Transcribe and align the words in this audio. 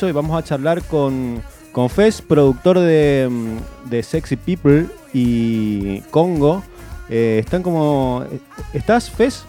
eso 0.00 0.08
y 0.08 0.12
vamos 0.12 0.34
a 0.34 0.42
charlar 0.42 0.82
con, 0.84 1.42
con 1.72 1.90
Fez, 1.90 2.22
productor 2.22 2.78
de, 2.78 3.28
de 3.84 4.02
Sexy 4.02 4.36
People 4.36 4.86
y 5.12 6.00
Congo. 6.10 6.62
Eh, 7.10 7.40
están 7.44 7.62
como... 7.62 8.24
¿Estás, 8.72 9.10
Fez? 9.10 9.44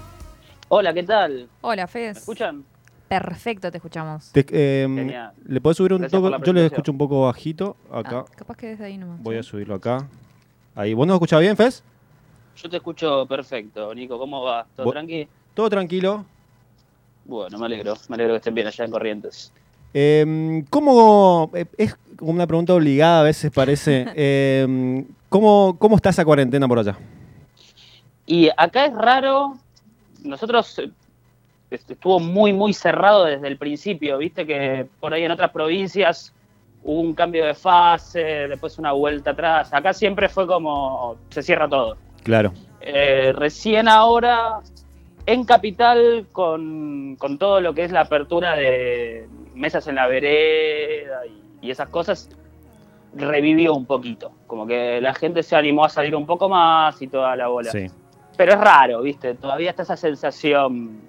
Hola, 0.68 0.94
¿qué 0.94 1.04
tal? 1.04 1.48
Hola, 1.62 1.84
¿Me 1.84 1.88
Fez. 1.88 2.18
escuchan? 2.18 2.66
Perfecto, 3.08 3.72
te 3.72 3.78
escuchamos. 3.78 4.30
Te- 4.34 4.46
eh, 4.52 4.88
Genial. 4.94 5.32
¿Le 5.46 5.62
podés 5.62 5.78
subir 5.78 5.94
un 5.94 6.02
la 6.02 6.10
Yo 6.10 6.52
le 6.52 6.66
escucho 6.66 6.92
un 6.92 6.98
poco 6.98 7.22
bajito 7.22 7.78
acá. 7.90 8.26
Ah, 8.28 8.32
capaz 8.36 8.58
que 8.58 8.68
desde 8.68 8.84
ahí 8.84 8.98
nomás. 8.98 9.24
Voy 9.24 9.38
a 9.38 9.44
subirlo 9.44 9.76
acá. 9.76 10.06
Ahí. 10.76 10.94
¿Vos 10.94 11.08
nos 11.08 11.14
escuchás 11.16 11.40
bien, 11.40 11.56
Fez? 11.56 11.82
Yo 12.58 12.70
te 12.70 12.76
escucho 12.76 13.26
perfecto, 13.26 13.96
Nico. 13.96 14.20
¿Cómo 14.20 14.44
va? 14.44 14.66
¿Todo 14.76 14.88
Bu- 14.88 14.92
tranqui? 14.92 15.30
Todo 15.54 15.70
tranquilo. 15.70 16.26
Bueno, 17.24 17.58
me 17.58 17.68
alegro. 17.68 17.94
Me 18.10 18.16
alegro 18.16 18.34
que 18.34 18.38
estén 18.40 18.54
bien 18.54 18.68
allá 18.68 18.84
en 18.84 18.92
Corrientes. 18.92 19.54
Eh, 19.94 20.64
¿Cómo, 20.70 21.52
eh, 21.54 21.66
es 21.78 21.96
como 22.18 22.32
una 22.32 22.48
pregunta 22.48 22.74
obligada 22.74 23.22
a 23.22 23.24
veces 23.24 23.52
parece, 23.52 24.06
eh, 24.16 25.04
¿cómo, 25.30 25.76
¿cómo 25.80 25.96
está 25.96 26.10
esa 26.10 26.24
cuarentena 26.26 26.68
por 26.68 26.80
allá? 26.80 26.98
Y 28.26 28.50
acá 28.56 28.86
es 28.86 28.94
raro. 28.94 29.56
Nosotros 30.24 30.78
eh, 30.80 30.90
est- 31.72 31.90
estuvo 31.92 32.20
muy, 32.20 32.54
muy 32.54 32.74
cerrado 32.74 33.26
desde 33.26 33.48
el 33.48 33.58
principio. 33.58 34.18
Viste 34.20 34.46
que 34.46 34.88
por 35.00 35.14
ahí 35.14 35.24
en 35.24 35.32
otras 35.32 35.52
provincias 35.52 36.34
hubo 36.84 37.02
un 37.02 37.14
cambio 37.14 37.46
de 37.46 37.54
fase, 37.54 38.20
después 38.48 38.78
una 38.80 38.92
vuelta 38.94 39.32
atrás. 39.32 39.74
Acá 39.74 39.94
siempre 39.94 40.30
fue 40.30 40.48
como 40.48 41.18
se 41.30 41.42
cierra 41.44 41.68
todo. 41.68 41.98
Claro, 42.24 42.54
Eh, 42.84 43.32
recién 43.36 43.88
ahora 43.88 44.60
en 45.34 45.46
Capital 45.46 46.28
con, 46.32 47.16
con 47.18 47.38
todo 47.38 47.62
lo 47.62 47.74
que 47.74 47.84
es 47.84 47.92
la 47.92 48.02
apertura 48.02 48.56
de 48.56 49.28
mesas 49.56 49.88
en 49.88 49.96
la 49.96 50.08
vereda 50.08 51.26
y, 51.26 51.68
y 51.68 51.72
esas 51.72 51.90
cosas, 51.90 52.30
revivió 53.14 53.74
un 53.74 53.86
poquito. 53.86 54.32
Como 54.48 54.66
que 54.68 55.00
la 55.02 55.14
gente 55.14 55.44
se 55.44 55.56
animó 55.56 55.86
a 55.86 55.90
salir 55.90 56.16
un 56.16 56.26
poco 56.26 56.50
más 56.50 57.02
y 57.02 57.08
toda 57.08 57.36
la 57.36 57.48
bola. 57.48 57.72
sí. 57.72 57.88
Pero 58.38 58.54
es 58.54 58.60
raro, 58.60 59.02
¿viste? 59.02 59.36
Todavía 59.36 59.70
está 59.70 59.84
esa 59.84 59.98
sensación 59.98 61.02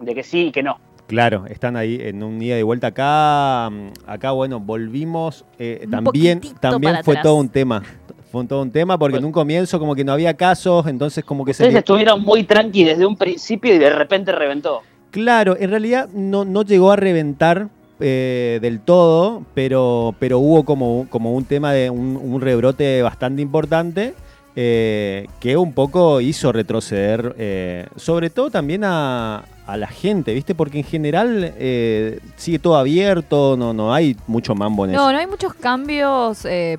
de 0.00 0.14
que 0.14 0.22
sí 0.22 0.48
y 0.48 0.52
que 0.52 0.62
no. 0.62 0.78
Claro, 1.06 1.46
están 1.46 1.76
ahí 1.76 1.98
en 2.02 2.22
un 2.22 2.38
día 2.38 2.56
de 2.56 2.62
vuelta 2.62 2.88
acá. 2.88 3.70
Acá, 4.06 4.32
bueno, 4.32 4.60
volvimos. 4.60 5.46
eh, 5.58 5.86
también 5.90 6.40
también 6.60 6.96
fue 7.02 7.14
atrás. 7.14 7.22
todo 7.22 7.36
un 7.36 7.48
tema. 7.48 7.82
Fue 8.30 8.44
todo 8.46 8.62
un 8.62 8.70
tema 8.70 8.98
porque 8.98 9.18
en 9.18 9.24
un 9.24 9.32
comienzo 9.32 9.78
como 9.78 9.94
que 9.94 10.04
no 10.04 10.12
había 10.12 10.34
casos, 10.34 10.86
entonces 10.86 11.24
como 11.24 11.44
que 11.44 11.54
se... 11.54 11.62
Ustedes 11.62 11.72
le- 11.74 11.78
estuvieron 11.80 12.22
muy 12.22 12.44
tranqui 12.44 12.84
desde 12.84 13.06
un 13.06 13.16
principio 13.16 13.74
y 13.74 13.78
de 13.78 13.90
repente 13.90 14.32
reventó. 14.32 14.80
Claro, 15.10 15.56
en 15.58 15.70
realidad 15.70 16.08
no, 16.12 16.44
no 16.44 16.62
llegó 16.62 16.92
a 16.92 16.96
reventar 16.96 17.68
eh, 18.00 18.58
del 18.60 18.80
todo, 18.80 19.42
pero, 19.54 20.14
pero 20.18 20.38
hubo 20.38 20.64
como, 20.64 21.06
como 21.08 21.32
un 21.34 21.44
tema 21.44 21.72
de 21.72 21.88
un, 21.90 22.16
un 22.22 22.40
rebrote 22.40 23.00
bastante 23.02 23.40
importante 23.42 24.14
eh, 24.54 25.26
que 25.40 25.56
un 25.56 25.72
poco 25.72 26.20
hizo 26.20 26.52
retroceder, 26.52 27.34
eh, 27.38 27.86
sobre 27.96 28.28
todo 28.28 28.50
también 28.50 28.82
a, 28.84 29.44
a 29.66 29.76
la 29.76 29.86
gente, 29.86 30.34
¿viste? 30.34 30.54
Porque 30.54 30.78
en 30.78 30.84
general 30.84 31.54
eh, 31.56 32.18
sigue 32.36 32.58
todo 32.58 32.76
abierto, 32.76 33.56
no, 33.56 33.72
no 33.72 33.94
hay 33.94 34.16
mucho 34.26 34.54
mambo 34.54 34.84
en 34.84 34.92
No, 34.92 34.98
eso. 35.02 35.12
no 35.12 35.18
hay 35.18 35.26
muchos 35.26 35.54
cambios 35.54 36.44
eh, 36.44 36.78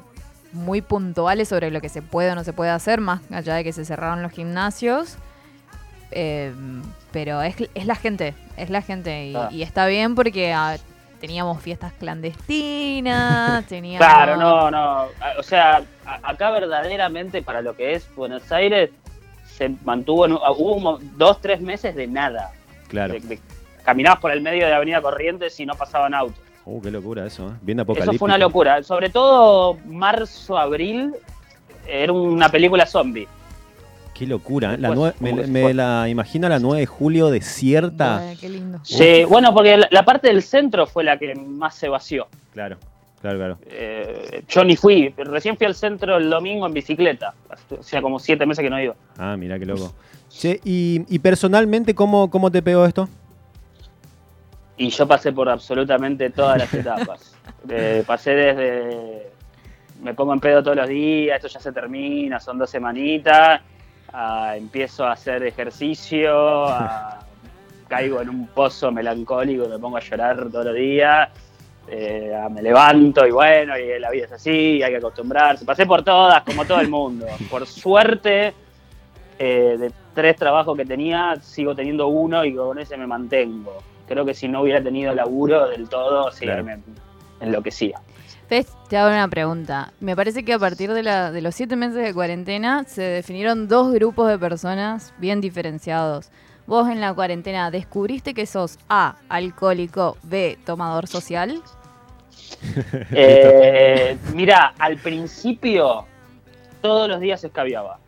muy 0.51 0.81
puntuales 0.81 1.47
sobre 1.49 1.71
lo 1.71 1.81
que 1.81 1.89
se 1.89 2.01
puede 2.01 2.31
o 2.31 2.35
no 2.35 2.43
se 2.43 2.53
puede 2.53 2.71
hacer, 2.71 3.01
más 3.01 3.21
allá 3.31 3.55
de 3.55 3.63
que 3.63 3.73
se 3.73 3.85
cerraron 3.85 4.21
los 4.23 4.31
gimnasios. 4.31 5.17
Eh, 6.11 6.53
pero 7.11 7.41
es, 7.41 7.55
es 7.75 7.85
la 7.85 7.95
gente, 7.95 8.33
es 8.57 8.69
la 8.69 8.81
gente. 8.81 9.25
Y, 9.27 9.35
Ah. 9.35 9.49
y 9.51 9.61
está 9.61 9.85
bien 9.85 10.15
porque 10.15 10.51
ah, 10.53 10.77
teníamos 11.19 11.61
fiestas 11.61 11.93
clandestinas, 11.99 13.65
teníamos... 13.67 14.07
Claro, 14.07 14.35
no, 14.37 14.71
no. 14.71 15.05
O 15.37 15.43
sea, 15.43 15.83
acá 16.23 16.51
verdaderamente 16.51 17.41
para 17.41 17.61
lo 17.61 17.75
que 17.75 17.93
es 17.93 18.07
Buenos 18.15 18.51
Aires 18.51 18.89
se 19.55 19.69
mantuvo, 19.83 20.25
en, 20.25 20.33
hubo 20.33 20.73
un 20.97 21.17
dos, 21.17 21.41
tres 21.41 21.61
meses 21.61 21.95
de 21.95 22.07
nada. 22.07 22.51
Claro. 22.87 23.13
De- 23.13 23.19
de- 23.19 23.39
caminabas 23.83 24.19
por 24.19 24.31
el 24.31 24.41
medio 24.41 24.65
de 24.67 24.73
Avenida 24.73 25.01
Corrientes 25.01 25.59
y 25.59 25.65
no 25.65 25.73
pasaban 25.75 26.13
autos. 26.13 26.39
Uh, 26.69 26.81
qué 26.81 26.91
locura 26.91 27.25
eso, 27.25 27.47
¿eh? 27.49 27.53
Bien 27.61 27.79
Eso 27.79 27.83
apocalíptico. 27.83 28.19
fue 28.19 28.25
una 28.27 28.37
locura. 28.37 28.83
Sobre 28.83 29.09
todo 29.09 29.77
marzo, 29.85 30.57
abril, 30.57 31.13
era 31.87 32.13
una 32.13 32.49
película 32.49 32.85
zombie. 32.85 33.27
Qué 34.13 34.27
locura. 34.27 34.73
¿eh? 34.73 34.77
La 34.77 34.89
Después, 34.89 35.15
nue- 35.19 35.47
me, 35.47 35.73
la 35.73 36.07
imagino 36.09 36.47
la 36.49 36.59
9 36.59 36.81
de 36.81 36.85
julio 36.85 37.29
desierta. 37.31 38.19
Bueno, 38.19 38.37
qué 38.39 38.49
lindo. 38.49 38.79
Sí, 38.83 39.23
bueno, 39.27 39.53
porque 39.53 39.77
la, 39.77 39.87
la 39.89 40.03
parte 40.05 40.27
del 40.27 40.43
centro 40.43 40.85
fue 40.85 41.03
la 41.03 41.17
que 41.17 41.33
más 41.35 41.73
se 41.75 41.87
vació. 41.89 42.27
Claro, 42.53 42.77
claro, 43.21 43.37
claro. 43.37 43.57
Eh, 43.67 44.43
yo 44.47 44.63
ni 44.63 44.75
fui, 44.75 45.09
recién 45.17 45.57
fui 45.57 45.65
al 45.65 45.73
centro 45.75 46.17
el 46.17 46.29
domingo 46.29 46.67
en 46.67 46.73
bicicleta. 46.73 47.33
O 47.79 47.81
sea, 47.81 48.01
como 48.01 48.19
siete 48.19 48.45
meses 48.45 48.61
que 48.61 48.69
no 48.69 48.79
iba. 48.81 48.93
Ah, 49.17 49.35
mira 49.37 49.57
qué 49.57 49.65
loco. 49.65 49.93
Che, 50.29 50.59
y, 50.63 51.01
y 51.07 51.17
personalmente, 51.19 51.95
¿cómo, 51.95 52.29
¿cómo 52.29 52.51
te 52.51 52.61
pegó 52.61 52.85
esto? 52.85 53.09
Y 54.79 54.89
yo 54.89 55.05
pasé 55.07 55.31
por 55.33 55.47
absolutamente 55.49 56.29
todas 56.31 56.57
las 56.57 56.73
etapas. 56.73 57.35
Eh, 57.69 58.03
pasé 58.07 58.31
desde. 58.31 59.29
Me 60.01 60.13
pongo 60.13 60.33
en 60.33 60.39
pedo 60.39 60.63
todos 60.63 60.77
los 60.77 60.87
días, 60.87 61.35
esto 61.35 61.49
ya 61.49 61.59
se 61.59 61.71
termina, 61.73 62.39
son 62.39 62.57
dos 62.57 62.69
semanitas. 62.69 63.61
a 64.11 64.55
empiezo 64.57 65.05
a 65.05 65.11
hacer 65.11 65.43
ejercicio, 65.43 66.65
a- 66.65 67.19
caigo 67.87 68.21
en 68.21 68.29
un 68.29 68.47
pozo 68.47 68.91
melancólico 68.91 69.65
y 69.65 69.67
me 69.67 69.77
pongo 69.77 69.97
a 69.97 69.99
llorar 69.99 70.49
todos 70.49 70.65
los 70.65 70.75
días. 70.75 71.29
eh, 71.91 72.33
a- 72.35 72.47
me 72.49 72.61
levanto 72.61 73.25
y 73.27 73.31
bueno, 73.31 73.75
y 73.77 73.99
la 73.99 74.09
vida 74.11 74.25
es 74.25 74.31
así, 74.31 74.81
hay 74.83 74.91
que 74.91 74.97
acostumbrarse. 74.97 75.65
Pasé 75.65 75.85
por 75.87 76.03
todas, 76.03 76.43
como 76.43 76.63
todo 76.65 76.79
el 76.79 76.87
mundo. 76.87 77.25
Por 77.49 77.65
suerte, 77.67 78.53
eh, 79.39 79.75
de 79.79 79.91
tres 80.13 80.35
trabajos 80.37 80.77
que 80.77 80.85
tenía, 80.85 81.35
sigo 81.41 81.73
teniendo 81.75 82.07
uno 82.07 82.45
y 82.45 82.53
con 82.55 82.77
ese 82.79 82.95
me 82.95 83.07
mantengo. 83.07 83.81
Creo 84.09 84.25
que 84.25 84.33
si 84.33 84.49
no 84.49 84.61
hubiera 84.63 84.83
tenido 84.83 85.13
laburo 85.13 85.69
del 85.69 85.87
todo, 85.87 86.29
sí, 86.31 86.41
Claro. 86.45 86.65
me 86.65 86.79
enloquecía. 87.39 88.01
Fes, 88.49 88.67
te 88.89 88.97
hago 88.97 89.09
una 89.11 89.27
pregunta. 89.27 89.93
Me 89.99 90.15
parece 90.15 90.43
que 90.43 90.53
a 90.53 90.59
partir 90.59 90.91
de, 90.91 91.03
la- 91.03 91.31
de 91.31 91.39
los 91.41 91.53
siete 91.55 91.75
meses 91.77 92.03
de 92.03 92.13
cuarentena 92.13 92.83
se 92.85 93.03
definieron 93.03 93.67
dos 93.67 93.93
grupos 93.93 94.27
de 94.27 94.37
personas 94.39 95.13
bien 95.19 95.39
diferenciados. 95.39 96.31
Vos 96.65 96.89
en 96.89 96.99
la 96.99 97.13
cuarentena 97.13 97.69
descubriste 97.71 98.33
que 98.33 98.45
sos 98.45 98.77
A, 98.89 99.15
alcohólico, 99.29 100.17
B, 100.23 100.57
tomador 100.65 101.07
social. 101.07 101.61
Eh, 103.11 104.17
mira, 104.33 104.73
al 104.79 104.97
principio 104.97 106.05
todos 106.81 107.07
los 107.07 107.19
días 107.19 107.43
escabiaba. 107.43 107.99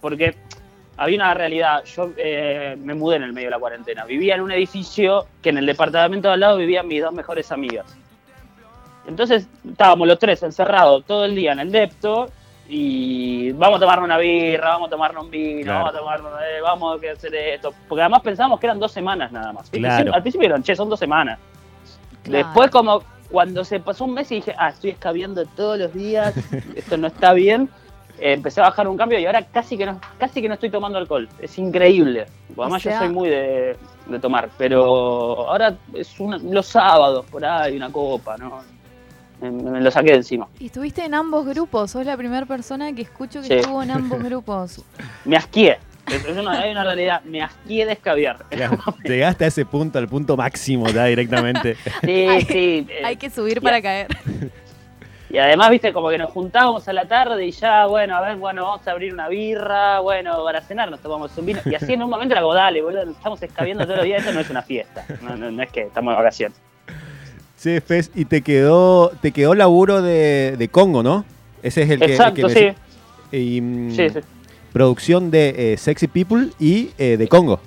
Porque 0.00 0.36
había 1.00 1.16
una 1.16 1.32
realidad. 1.32 1.82
Yo 1.84 2.10
eh, 2.18 2.76
me 2.78 2.94
mudé 2.94 3.16
en 3.16 3.22
el 3.22 3.32
medio 3.32 3.46
de 3.46 3.52
la 3.52 3.58
cuarentena. 3.58 4.04
Vivía 4.04 4.34
en 4.34 4.42
un 4.42 4.52
edificio 4.52 5.26
que 5.40 5.48
en 5.48 5.56
el 5.56 5.64
departamento 5.64 6.28
de 6.28 6.34
al 6.34 6.40
lado 6.40 6.58
vivían 6.58 6.86
mis 6.86 7.02
dos 7.02 7.12
mejores 7.14 7.50
amigas. 7.50 7.96
Entonces 9.06 9.48
estábamos 9.66 10.06
los 10.06 10.18
tres 10.18 10.42
encerrados 10.42 11.06
todo 11.06 11.24
el 11.24 11.34
día 11.34 11.52
en 11.52 11.60
el 11.60 11.72
depto 11.72 12.28
y 12.68 13.50
vamos 13.52 13.78
a 13.78 13.80
tomarnos 13.80 14.04
una 14.04 14.18
birra, 14.18 14.68
vamos 14.68 14.88
a 14.88 14.90
tomarnos 14.90 15.24
un 15.24 15.30
vino, 15.30 15.62
Claro. 15.62 15.78
vamos 15.84 15.94
a 15.94 15.98
tomarnos, 15.98 16.32
eh, 16.42 16.60
vamos 16.62 17.02
a 17.02 17.12
hacer 17.12 17.34
esto. 17.34 17.72
Porque 17.88 18.02
además 18.02 18.20
pensábamos 18.20 18.60
que 18.60 18.66
eran 18.66 18.78
dos 18.78 18.92
semanas 18.92 19.32
nada 19.32 19.54
más. 19.54 19.70
Claro. 19.70 20.12
Al 20.12 20.20
principio 20.20 20.48
eran, 20.48 20.62
che, 20.62 20.76
son 20.76 20.90
dos 20.90 20.98
semanas. 21.00 21.38
Claro. 22.24 22.44
Después 22.44 22.70
como 22.70 23.02
cuando 23.30 23.64
se 23.64 23.80
pasó 23.80 24.04
un 24.04 24.12
mes 24.12 24.30
y 24.32 24.34
dije, 24.36 24.54
ah, 24.58 24.68
estoy 24.68 24.90
escabeando 24.90 25.46
todos 25.46 25.78
los 25.78 25.94
días, 25.94 26.34
esto 26.74 26.98
no 26.98 27.06
está 27.06 27.32
bien, 27.32 27.70
empecé 28.20 28.60
a 28.60 28.64
bajar 28.64 28.86
un 28.88 28.96
cambio 28.96 29.18
y 29.18 29.26
ahora 29.26 29.42
casi 29.42 29.76
que 29.78 29.86
no, 29.86 30.00
casi 30.18 30.40
que 30.42 30.48
no 30.48 30.54
estoy 30.54 30.70
tomando 30.70 30.98
alcohol. 30.98 31.28
Es 31.40 31.58
increíble. 31.58 32.26
Además 32.58 32.72
O 32.74 32.78
sea- 32.80 32.92
yo 32.92 32.98
soy 33.06 33.08
muy 33.14 33.28
de, 33.28 33.76
de 34.06 34.18
tomar, 34.18 34.50
pero 34.58 35.48
ahora 35.48 35.76
es 35.94 36.18
una- 36.20 36.38
los 36.38 36.66
sábados 36.66 37.24
por 37.30 37.44
ahí 37.44 37.76
una 37.76 37.90
copa, 37.90 38.36
¿no? 38.36 38.60
Me, 39.40 39.50
me 39.50 39.80
lo 39.80 39.90
saqué 39.90 40.10
de 40.10 40.16
encima. 40.18 40.48
Y 40.58 40.66
estuviste 40.66 41.02
en 41.04 41.14
ambos 41.14 41.46
grupos. 41.46 41.90
Sos 41.92 42.04
la 42.04 42.14
primera 42.16 42.44
persona 42.44 42.92
que 42.92 43.02
escucho 43.02 43.40
que 43.40 43.46
Sí. 43.46 43.54
estuvo 43.54 43.82
en 43.82 43.90
ambos 43.90 44.22
grupos. 44.22 44.84
Me 45.24 45.36
asqué. 45.36 45.78
Es, 46.06 46.26
una, 46.36 46.60
hay 46.60 46.72
una 46.72 46.82
realidad, 46.82 47.22
me 47.22 47.40
asqué 47.40 47.86
de 47.86 47.92
escabiar. 47.92 48.44
Llegaste 49.04 49.44
a 49.44 49.48
ese 49.48 49.64
punto, 49.64 49.98
al 49.98 50.08
punto 50.08 50.36
máximo 50.36 50.88
ya 50.88 51.04
directamente. 51.04 51.76
Sí, 52.02 52.10
Hay- 52.26 52.42
sí. 52.42 52.86
eh, 52.90 53.02
Hay 53.04 53.16
que 53.16 53.30
subir 53.30 53.54
ya. 53.56 53.60
para 53.60 53.80
caer. 53.80 54.08
Y 55.30 55.38
además, 55.38 55.70
viste, 55.70 55.92
como 55.92 56.10
que 56.10 56.18
nos 56.18 56.30
juntábamos 56.30 56.88
a 56.88 56.92
la 56.92 57.06
tarde 57.06 57.46
y 57.46 57.52
ya, 57.52 57.86
bueno, 57.86 58.16
a 58.16 58.20
ver, 58.20 58.36
bueno, 58.36 58.64
vamos 58.64 58.86
a 58.86 58.90
abrir 58.90 59.14
una 59.14 59.28
birra, 59.28 60.00
bueno, 60.00 60.42
para 60.42 60.60
cenar 60.60 60.90
nos 60.90 61.00
tomamos 61.00 61.36
un 61.38 61.46
vino. 61.46 61.60
Y 61.64 61.74
así 61.76 61.92
en 61.92 62.02
un 62.02 62.10
momento 62.10 62.34
era 62.34 62.42
como, 62.42 62.52
dale, 62.54 62.82
boludo, 62.82 63.02
estamos 63.02 63.40
escabeando 63.40 63.84
todos 63.84 63.98
los 63.98 64.06
días, 64.06 64.20
esto 64.20 64.32
no 64.32 64.40
es 64.40 64.50
una 64.50 64.62
fiesta. 64.62 65.06
No, 65.22 65.36
no, 65.36 65.50
no 65.52 65.62
es 65.62 65.70
que 65.70 65.82
estamos 65.82 66.12
de 66.12 66.16
vacaciones. 66.16 66.58
Sí, 67.54 67.78
Fez, 67.80 68.10
y 68.14 68.24
te 68.24 68.42
quedó, 68.42 69.10
te 69.20 69.30
quedó 69.30 69.54
laburo 69.54 70.02
de, 70.02 70.56
de 70.58 70.68
Congo, 70.68 71.02
¿no? 71.04 71.24
Ese 71.62 71.82
es 71.82 71.90
el 71.90 71.98
que. 72.00 72.06
el 72.06 72.10
Exacto, 72.12 72.48
que 72.48 72.74
sí. 73.30 73.36
y, 73.36 73.60
mm, 73.60 73.90
Sí, 73.94 74.10
sí. 74.10 74.18
Producción 74.72 75.30
de 75.30 75.74
eh, 75.74 75.76
Sexy 75.76 76.08
People 76.08 76.48
y 76.58 76.90
eh, 76.98 77.16
de 77.16 77.28
Congo. 77.28 77.60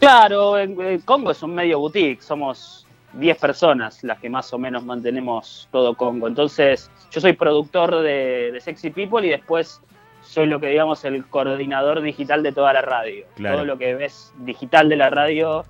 Claro, 0.00 0.58
en 0.58 1.00
Congo 1.00 1.30
es 1.30 1.42
un 1.42 1.54
medio 1.54 1.78
boutique, 1.78 2.20
somos 2.22 2.83
10 3.18 3.38
personas 3.38 4.02
las 4.02 4.18
que 4.18 4.28
más 4.28 4.52
o 4.52 4.58
menos 4.58 4.84
mantenemos 4.84 5.68
todo 5.70 5.94
Congo. 5.94 6.26
Entonces, 6.28 6.90
yo 7.10 7.20
soy 7.20 7.32
productor 7.34 7.96
de, 8.02 8.50
de 8.52 8.60
Sexy 8.60 8.90
People 8.90 9.26
y 9.26 9.30
después 9.30 9.80
soy 10.22 10.46
lo 10.46 10.58
que 10.58 10.68
digamos 10.68 11.04
el 11.04 11.24
coordinador 11.26 12.00
digital 12.02 12.42
de 12.42 12.52
toda 12.52 12.72
la 12.72 12.82
radio. 12.82 13.24
Claro. 13.36 13.56
Todo 13.56 13.64
lo 13.66 13.78
que 13.78 13.94
ves 13.94 14.32
digital 14.38 14.88
de 14.88 14.96
la 14.96 15.10
radio 15.10 15.64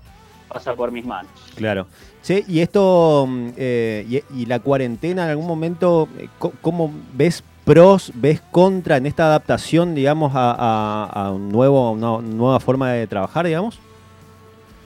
pasa 0.49 0.75
por 0.75 0.91
mis 0.93 1.05
manos. 1.05 1.31
Claro. 1.57 1.87
Sí, 2.23 2.45
y 2.49 2.61
esto, 2.61 3.27
mm, 3.29 3.49
eh, 3.57 4.23
y, 4.33 4.43
y 4.43 4.47
la 4.47 4.61
cuarentena 4.61 5.25
en 5.25 5.31
algún 5.31 5.47
momento, 5.47 6.09
eh, 6.19 6.29
¿cómo 6.63 6.93
ves 7.13 7.43
pros, 7.65 8.13
ves 8.15 8.41
contra 8.51 8.97
en 8.97 9.07
esta 9.07 9.25
adaptación, 9.27 9.95
digamos, 9.95 10.33
a, 10.35 10.53
a- 10.53 11.27
a 11.27 11.31
un 11.33 11.51
nuevo, 11.51 11.91
una 11.91 12.19
nueva 12.23 12.61
forma 12.61 12.93
de 12.93 13.07
trabajar, 13.07 13.47
digamos? 13.47 13.79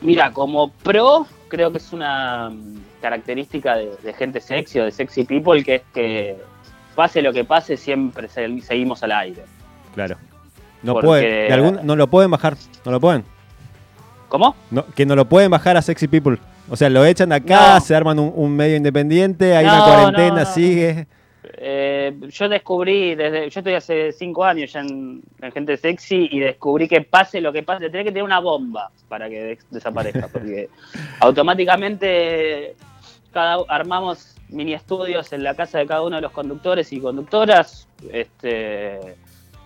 Mira, 0.00 0.32
como 0.32 0.70
pro, 0.70 1.26
creo 1.49 1.71
que 1.73 1.79
es 1.79 1.93
una 1.93 2.50
mm, 2.50 2.77
característica 3.03 3.77
de, 3.77 3.97
de 4.03 4.12
gente 4.12 4.41
sexy 4.41 4.79
o 4.81 4.85
de 4.85 4.91
sexy 4.93 5.25
people, 5.25 5.62
que 5.65 5.75
es 5.77 5.83
que 5.93 6.37
pase 6.95 7.23
lo 7.23 7.33
que 7.33 7.45
pase, 7.45 7.77
siempre 7.77 8.29
se- 8.29 8.61
seguimos 8.61 9.03
al 9.03 9.12
aire. 9.12 9.45
Claro. 9.95 10.17
No 10.83 10.93
Porque- 10.95 11.06
pueden, 11.06 11.49
de 11.49 11.53
algún- 11.55 11.81
no 11.85 11.97
lo 11.97 12.06
pueden 12.06 12.31
bajar, 12.31 12.56
no 12.85 12.93
lo 12.93 13.00
pueden. 13.00 13.25
¿Cómo? 14.29 14.55
No, 14.71 14.85
que 14.95 15.06
no 15.06 15.17
lo 15.17 15.25
pueden 15.29 15.50
bajar 15.50 15.77
a 15.77 15.83
Sexy 15.83 16.06
People. 16.06 16.39
O 16.71 16.77
sea, 16.77 16.91
lo 16.91 17.05
echan 17.06 17.33
acá, 17.33 17.75
No. 17.75 17.81
se 17.81 17.95
arman 17.97 18.19
un, 18.19 18.31
un 18.35 18.55
medio 18.55 18.77
independiente, 18.77 19.56
hay 19.56 19.65
No, 19.65 19.75
una 19.75 19.85
cuarentena, 19.85 20.45
sigue. 20.45 21.06
Eh, 22.08 22.28
yo 22.28 22.49
descubrí, 22.49 23.14
desde, 23.14 23.50
yo 23.50 23.60
estoy 23.60 23.75
hace 23.75 24.12
cinco 24.12 24.44
años 24.44 24.72
ya 24.72 24.81
en, 24.81 25.22
en 25.40 25.52
Gente 25.52 25.76
Sexy 25.76 26.28
y 26.31 26.40
descubrí 26.40 26.88
que 26.88 27.00
pase 27.02 27.40
lo 27.40 27.52
que 27.52 27.62
pase, 27.62 27.90
tenés 27.90 28.05
que 28.05 28.10
tener 28.10 28.22
una 28.25 28.40
bomba 28.40 28.90
para 29.08 29.28
que 29.28 29.40
des- 29.43 29.66
desaparezca, 29.70 30.28
porque 30.32 30.69
automáticamente 31.20 32.75
cada, 33.32 33.58
armamos 33.69 34.34
mini 34.49 34.75
estudios 34.75 35.32
en 35.32 35.43
la 35.43 35.55
casa 35.55 35.78
de 35.78 35.87
cada 35.87 36.02
uno 36.02 36.16
de 36.16 36.22
los 36.22 36.32
conductores 36.32 36.93
y 36.93 37.00
conductoras. 37.00 37.87
Este, 38.12 38.99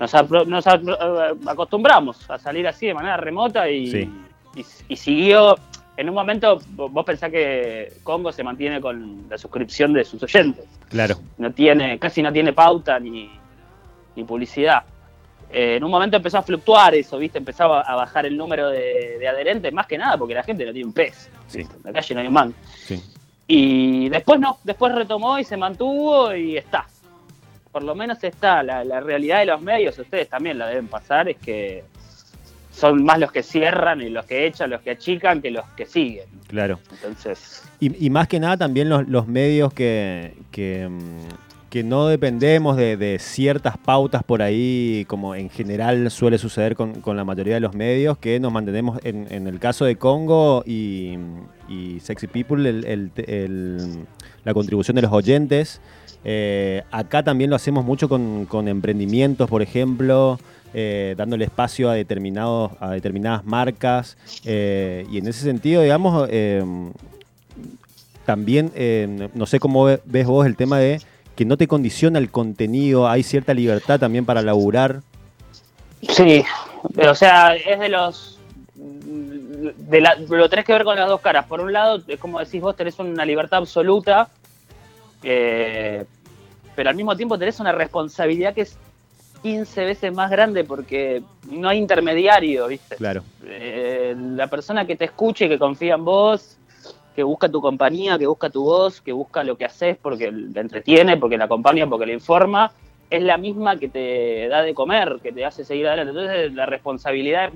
nos, 0.01 0.13
nos 0.49 0.67
apro- 0.67 1.39
acostumbramos 1.47 2.29
a 2.31 2.39
salir 2.39 2.67
así 2.67 2.87
de 2.87 2.95
manera 2.95 3.17
remota 3.17 3.69
y, 3.71 3.87
Sí. 3.91 4.11
y, 4.57 4.65
y 4.89 4.97
siguió. 4.97 5.57
En 5.97 6.09
un 6.09 6.15
momento, 6.15 6.59
vo- 6.75 6.91
vos 6.91 7.05
pensás 7.05 7.31
que 7.31 7.93
Congo 8.03 8.33
se 8.33 8.43
mantiene 8.43 8.81
con 8.81 9.27
la 9.29 9.37
suscripción 9.37 9.93
de 9.93 10.05
sus 10.05 10.23
oyentes 10.23 10.65
Claro, 10.89 11.17
no 11.39 11.53
tiene, 11.53 11.99
casi 11.99 12.23
no 12.23 12.33
tiene 12.33 12.53
pauta 12.53 12.99
ni, 12.99 13.31
ni 14.17 14.25
publicidad. 14.25 14.83
Eh, 15.51 15.77
en 15.77 15.85
un 15.85 15.91
momento 15.91 16.17
empezó 16.17 16.39
a 16.39 16.43
fluctuar 16.43 16.95
eso, 16.95 17.19
¿viste? 17.19 17.37
Empezaba 17.39 17.83
a 17.83 17.95
bajar 17.95 18.25
el 18.25 18.37
número 18.39 18.71
de, 18.71 19.19
de 19.19 19.29
adherentes, 19.29 19.71
más 19.73 19.87
que 19.87 19.99
nada 19.99 20.17
porque 20.17 20.35
la 20.35 20.43
gente 20.43 20.65
no 20.65 20.73
tiene 20.73 20.87
un 20.87 20.95
pez. 20.95 21.29
Sí. 21.47 21.61
En 21.61 21.69
la 21.85 21.93
calle 21.93 22.15
no 22.15 22.21
hay 22.23 22.27
un 22.27 22.33
man. 22.33 22.55
sí. 22.87 23.03
Y 23.47 24.09
después 24.09 24.41
no, 24.41 24.59
después 24.65 24.95
retomó 24.95 25.39
y 25.39 25.45
se 25.45 25.59
mantuvo 25.59 26.35
y 26.35 26.57
está. 26.57 26.87
Por 27.71 27.83
lo 27.83 27.95
menos 27.95 28.23
está. 28.25 28.63
La, 28.63 28.83
la 28.83 29.01
realidad 29.01 29.41
de 29.41 29.47
los 29.47 29.61
medios, 29.61 29.99
ustedes 29.99 30.29
también 30.29 30.57
la 30.59 30.69
deben 30.69 30.89
pasar, 30.89 31.29
es 31.29 31.37
que 31.37 31.85
son 32.73 33.05
más 33.05 33.19
los 33.21 33.31
que 33.31 33.43
cierran 33.43 34.01
y 34.01 34.09
los 34.09 34.25
que 34.25 34.47
echan, 34.47 34.71
los 34.71 34.81
que 34.81 34.91
achican 34.91 35.41
que 35.43 35.51
los 35.51 35.65
que 35.77 35.87
siguen. 35.87 36.25
Claro. 36.49 36.79
Entonces, 36.91 37.63
Y, 37.81 38.07
y 38.07 38.11
más 38.11 38.27
que 38.29 38.41
nada 38.41 38.57
también 38.57 38.89
los, 38.89 39.07
los 39.09 39.29
medios 39.29 39.73
que, 39.75 40.35
que, 40.51 40.89
mm, 40.89 41.69
que 41.71 41.85
no 41.85 42.07
dependemos 42.09 42.77
de, 42.77 42.97
de 42.97 43.19
ciertas 43.19 43.77
pautas 43.79 44.23
por 44.25 44.43
ahí, 44.43 45.05
como 45.09 45.35
en 45.35 45.49
general 45.51 46.11
suele 46.11 46.37
suceder 46.39 46.75
con, 46.77 47.01
con 47.01 47.17
la 47.17 47.25
mayoría 47.25 47.55
de 47.55 47.61
los 47.61 47.75
medios, 47.75 48.19
que 48.19 48.39
nos 48.41 48.53
mantenemos 48.53 48.99
en, 49.05 49.27
en 49.31 49.47
el 49.47 49.59
caso 49.59 49.85
de 49.85 49.97
Congo 49.97 50.63
y, 50.67 51.17
y 51.69 52.01
Sexy 52.01 52.27
People, 52.27 52.69
el- 52.69 52.85
el- 52.85 53.11
el- 53.17 54.07
la 54.45 54.53
contribución 54.55 54.97
de 54.97 55.03
los 55.03 55.13
oyentes. 55.13 55.81
Eh, 56.25 56.83
acá 56.91 57.23
también 57.23 57.51
lo 57.51 57.57
hacemos 57.57 57.85
mucho 57.85 58.09
con, 58.09 58.45
con 58.47 58.69
emprendimientos, 58.69 59.49
por 59.49 59.61
ejemplo, 59.63 60.39
eh, 60.75 61.15
dándole 61.17 61.45
espacio 61.45 61.91
a, 61.91 61.95
determinados, 61.95 62.73
a 62.81 62.91
determinadas 62.91 63.45
marcas. 63.45 64.17
eh, 64.45 65.07
y 65.11 65.19
en 65.19 65.27
ese 65.29 65.43
sentido, 65.45 65.83
digamos, 65.83 66.29
eh, 66.31 66.65
también, 68.25 68.71
eh, 68.75 69.29
no 69.35 69.47
sé 69.47 69.59
cómo 69.59 69.85
ve- 69.85 70.01
ves 70.05 70.27
vos 70.27 70.47
el 70.47 70.57
tema 70.57 70.79
de 70.79 71.01
que 71.35 71.45
no 71.45 71.57
te 71.57 71.67
condiciona 71.67 72.19
el 72.19 72.31
contenido, 72.31 73.09
hay 73.09 73.23
cierta 73.23 73.55
libertad 73.55 73.99
también 73.99 74.25
para 74.25 74.43
laburar. 74.43 75.01
Sí, 76.09 76.45
o 77.09 77.15
sea, 77.15 77.55
es 77.57 77.79
de 77.79 77.89
los. 77.89 78.39
De 78.75 80.01
lo 80.29 80.49
tenés 80.49 80.65
que 80.65 80.73
ver 80.73 80.85
con 80.85 80.97
las 80.97 81.09
dos 81.09 81.21
caras. 81.21 81.47
Por 81.47 81.61
un 81.61 81.73
lado, 81.73 82.03
es 82.07 82.19
como 82.19 82.41
decís 82.41 82.61
vos, 82.61 82.75
tenés 82.77 82.99
una 82.99 83.25
libertad 83.25 83.59
absoluta, 83.61 84.29
eh, 85.23 86.05
pero 86.75 86.91
al 86.91 86.97
mismo 86.97 87.17
tiempo 87.17 87.39
tenés 87.39 87.61
una 87.61 87.71
responsabilidad 87.73 88.55
que 88.55 88.63
es 88.63 88.77
15 89.43 89.85
veces 89.85 90.13
más 90.13 90.31
grande 90.31 90.65
porque 90.65 91.23
no 91.51 91.69
hay 91.69 91.79
intermediario, 91.79 92.69
¿viste? 92.69 92.97
Claro, 92.97 93.23
Eh, 93.45 94.15
la 94.17 94.47
persona 94.47 94.87
que 94.87 94.97
te 94.97 95.07
escuche, 95.07 95.49
que 95.49 95.59
confía 95.59 95.95
en 95.95 96.05
vos, 96.05 96.57
que 97.15 97.23
busca 97.23 97.49
tu 97.49 97.61
compañía, 97.61 98.19
que 98.19 98.27
busca 98.27 98.49
tu 98.49 98.65
voz, 98.65 99.01
que 99.01 99.13
busca 99.13 99.45
lo 99.45 99.57
que 99.57 99.65
haces 99.65 99.97
porque 100.01 100.31
le 100.31 100.61
entretiene, 100.61 101.17
porque 101.17 101.37
le 101.37 101.45
acompaña, 101.45 101.87
porque 101.87 102.07
le 102.07 102.15
informa, 102.15 102.73
es 103.11 103.23
la 103.23 103.37
misma 103.37 103.77
que 103.77 103.89
te 103.89 104.49
da 104.49 104.63
de 104.63 104.73
comer, 104.75 105.19
que 105.23 105.33
te 105.33 105.45
hace 105.45 105.65
seguir 105.65 105.87
adelante. 105.87 106.11
Entonces 106.11 106.55
la 106.55 106.67
responsabilidad 106.67 107.49
es 107.49 107.53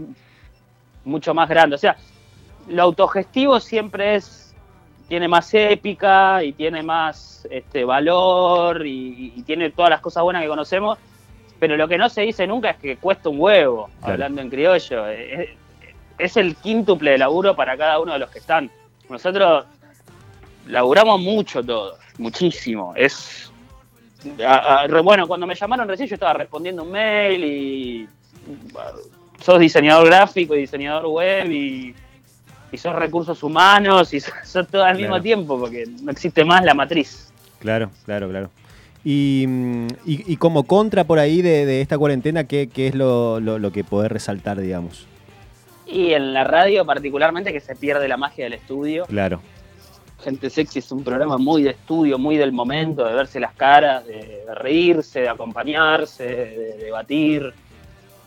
mucho 1.04 1.32
más 1.32 1.48
grande. 1.48 1.76
O 1.76 1.78
sea, 1.78 1.96
lo 2.68 2.82
autogestivo 2.82 3.60
siempre 3.60 4.16
es 4.16 4.42
tiene 5.08 5.28
más 5.28 5.54
épica 5.54 6.42
y 6.42 6.52
tiene 6.52 6.82
más 6.82 7.46
este 7.48 7.84
valor 7.84 8.84
y, 8.84 9.32
y 9.36 9.42
tiene 9.42 9.70
todas 9.70 9.90
las 9.90 10.00
cosas 10.00 10.24
buenas 10.24 10.42
que 10.42 10.48
conocemos, 10.48 10.98
pero 11.58 11.76
lo 11.76 11.88
que 11.88 11.96
no 11.98 12.08
se 12.08 12.22
dice 12.22 12.46
nunca 12.46 12.70
es 12.70 12.76
que 12.76 12.96
cuesta 12.96 13.28
un 13.28 13.40
huevo, 13.40 13.90
Claro. 14.00 14.12
hablando 14.14 14.40
en 14.42 14.50
criollo. 14.50 15.06
Es, 15.08 15.48
es 16.18 16.36
el 16.36 16.56
quíntuple 16.56 17.12
de 17.12 17.18
laburo 17.18 17.54
para 17.56 17.76
cada 17.76 17.98
uno 18.00 18.12
de 18.14 18.18
los 18.18 18.30
que 18.30 18.38
están. 18.38 18.70
Nosotros 19.08 19.64
laburamos 20.66 21.20
mucho 21.20 21.62
todos, 21.62 21.98
muchísimo. 22.18 22.92
Es 22.96 23.50
a- 24.44 24.80
a- 24.82 24.86
re- 24.86 25.00
bueno, 25.02 25.26
cuando 25.28 25.46
me 25.46 25.54
llamaron 25.54 25.86
recién 25.88 26.08
yo 26.08 26.14
estaba 26.14 26.32
respondiendo 26.32 26.82
un 26.82 26.90
mail 26.90 27.44
y 27.44 28.08
sos 29.40 29.60
diseñador 29.60 30.06
gráfico 30.06 30.54
y 30.56 30.60
diseñador 30.60 31.06
web 31.06 31.50
y, 31.50 31.94
y 32.72 32.78
sos 32.78 32.94
recursos 32.96 33.42
humanos 33.42 34.12
y 34.12 34.20
sos, 34.20 34.34
sos 34.44 34.66
todo 34.68 34.82
al 34.84 34.96
mismo 34.96 35.20
tiempo 35.20 35.58
porque 35.58 35.84
no 36.02 36.10
existe 36.10 36.44
más 36.44 36.64
la 36.64 36.74
matriz. 36.74 37.32
claro, 37.60 37.90
claro, 38.04 38.28
claro. 38.28 38.50
Y, 39.08 39.46
y- 40.04 40.24
y 40.32 40.36
como 40.36 40.64
contra 40.64 41.04
por 41.04 41.20
ahí 41.20 41.40
de, 41.40 41.64
de 41.64 41.80
esta 41.80 41.96
cuarentena, 41.96 42.42
¿qué, 42.44 42.66
qué 42.68 42.88
es 42.88 42.94
lo, 42.96 43.38
lo- 43.38 43.60
lo 43.60 43.70
que 43.70 43.84
podés 43.84 44.10
resaltar, 44.10 44.60
digamos? 44.60 45.06
Y 45.86 46.12
en 46.12 46.34
la 46.34 46.42
radio 46.42 46.84
particularmente 46.84 47.52
que 47.52 47.60
se 47.60 47.76
pierde 47.76 48.08
la 48.08 48.16
magia 48.16 48.42
del 48.46 48.54
estudio. 48.54 49.04
Claro, 49.06 49.40
Gente 50.24 50.50
Sexy 50.50 50.80
es 50.80 50.90
un 50.90 51.04
programa 51.04 51.38
muy 51.38 51.62
de 51.62 51.70
estudio, 51.70 52.18
muy 52.18 52.36
del 52.36 52.50
momento, 52.50 53.04
de 53.04 53.14
verse 53.14 53.38
las 53.38 53.54
caras, 53.54 54.04
de, 54.06 54.42
de 54.44 54.54
reírse, 54.56 55.20
de 55.20 55.28
acompañarse, 55.28 56.24
de 56.24 56.76
debatir. 56.78 57.52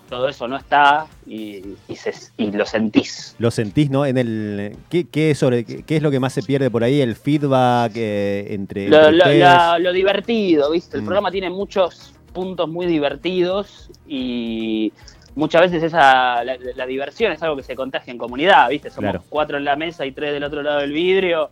Todo 0.09 0.27
eso 0.27 0.47
no 0.47 0.57
está 0.57 1.05
y, 1.27 1.61
y 1.87 1.95
se- 1.95 2.13
y 2.37 2.51
lo 2.51 2.65
sentís. 2.65 3.35
lo 3.37 3.51
sentís, 3.51 3.89
¿no? 3.91 4.05
En 4.07 4.17
el, 4.17 4.75
¿qué, 4.89 5.05
qué 5.07 5.31
es 5.31 5.37
sobre, 5.37 5.63
qué, 5.63 5.95
es 5.95 6.01
lo 6.01 6.09
que 6.09 6.19
más 6.19 6.33
se 6.33 6.41
pierde 6.41 6.71
por 6.71 6.83
ahí? 6.83 6.99
El 6.99 7.15
feedback 7.15 7.91
eh, 7.95 8.47
entre, 8.49 8.89
Lo, 8.89 8.97
entre 8.97 9.11
lo- 9.11 9.17
ustedes. 9.25 9.39
la- 9.39 9.77
lo 9.79 9.93
divertido, 9.93 10.71
¿viste? 10.71 10.97
El 10.97 11.03
Mm. 11.03 11.05
programa 11.05 11.31
tiene 11.31 11.49
muchos 11.51 12.13
puntos 12.33 12.67
muy 12.67 12.87
divertidos 12.87 13.89
y 14.07 14.91
muchas 15.35 15.61
veces 15.61 15.83
esa 15.83 16.43
la, 16.43 16.57
la 16.75 16.85
diversión 16.87 17.31
es 17.31 17.41
algo 17.43 17.55
que 17.55 17.63
se 17.63 17.75
contagia 17.75 18.11
en 18.11 18.17
comunidad, 18.17 18.67
¿viste? 18.69 18.89
Somos 18.89 19.11
Claro. 19.11 19.25
cuatro 19.29 19.57
en 19.57 19.63
la 19.65 19.75
mesa 19.75 20.05
y 20.07 20.11
tres 20.11 20.33
del 20.33 20.43
otro 20.43 20.63
lado 20.63 20.79
del 20.79 20.91
vidrio 20.91 21.51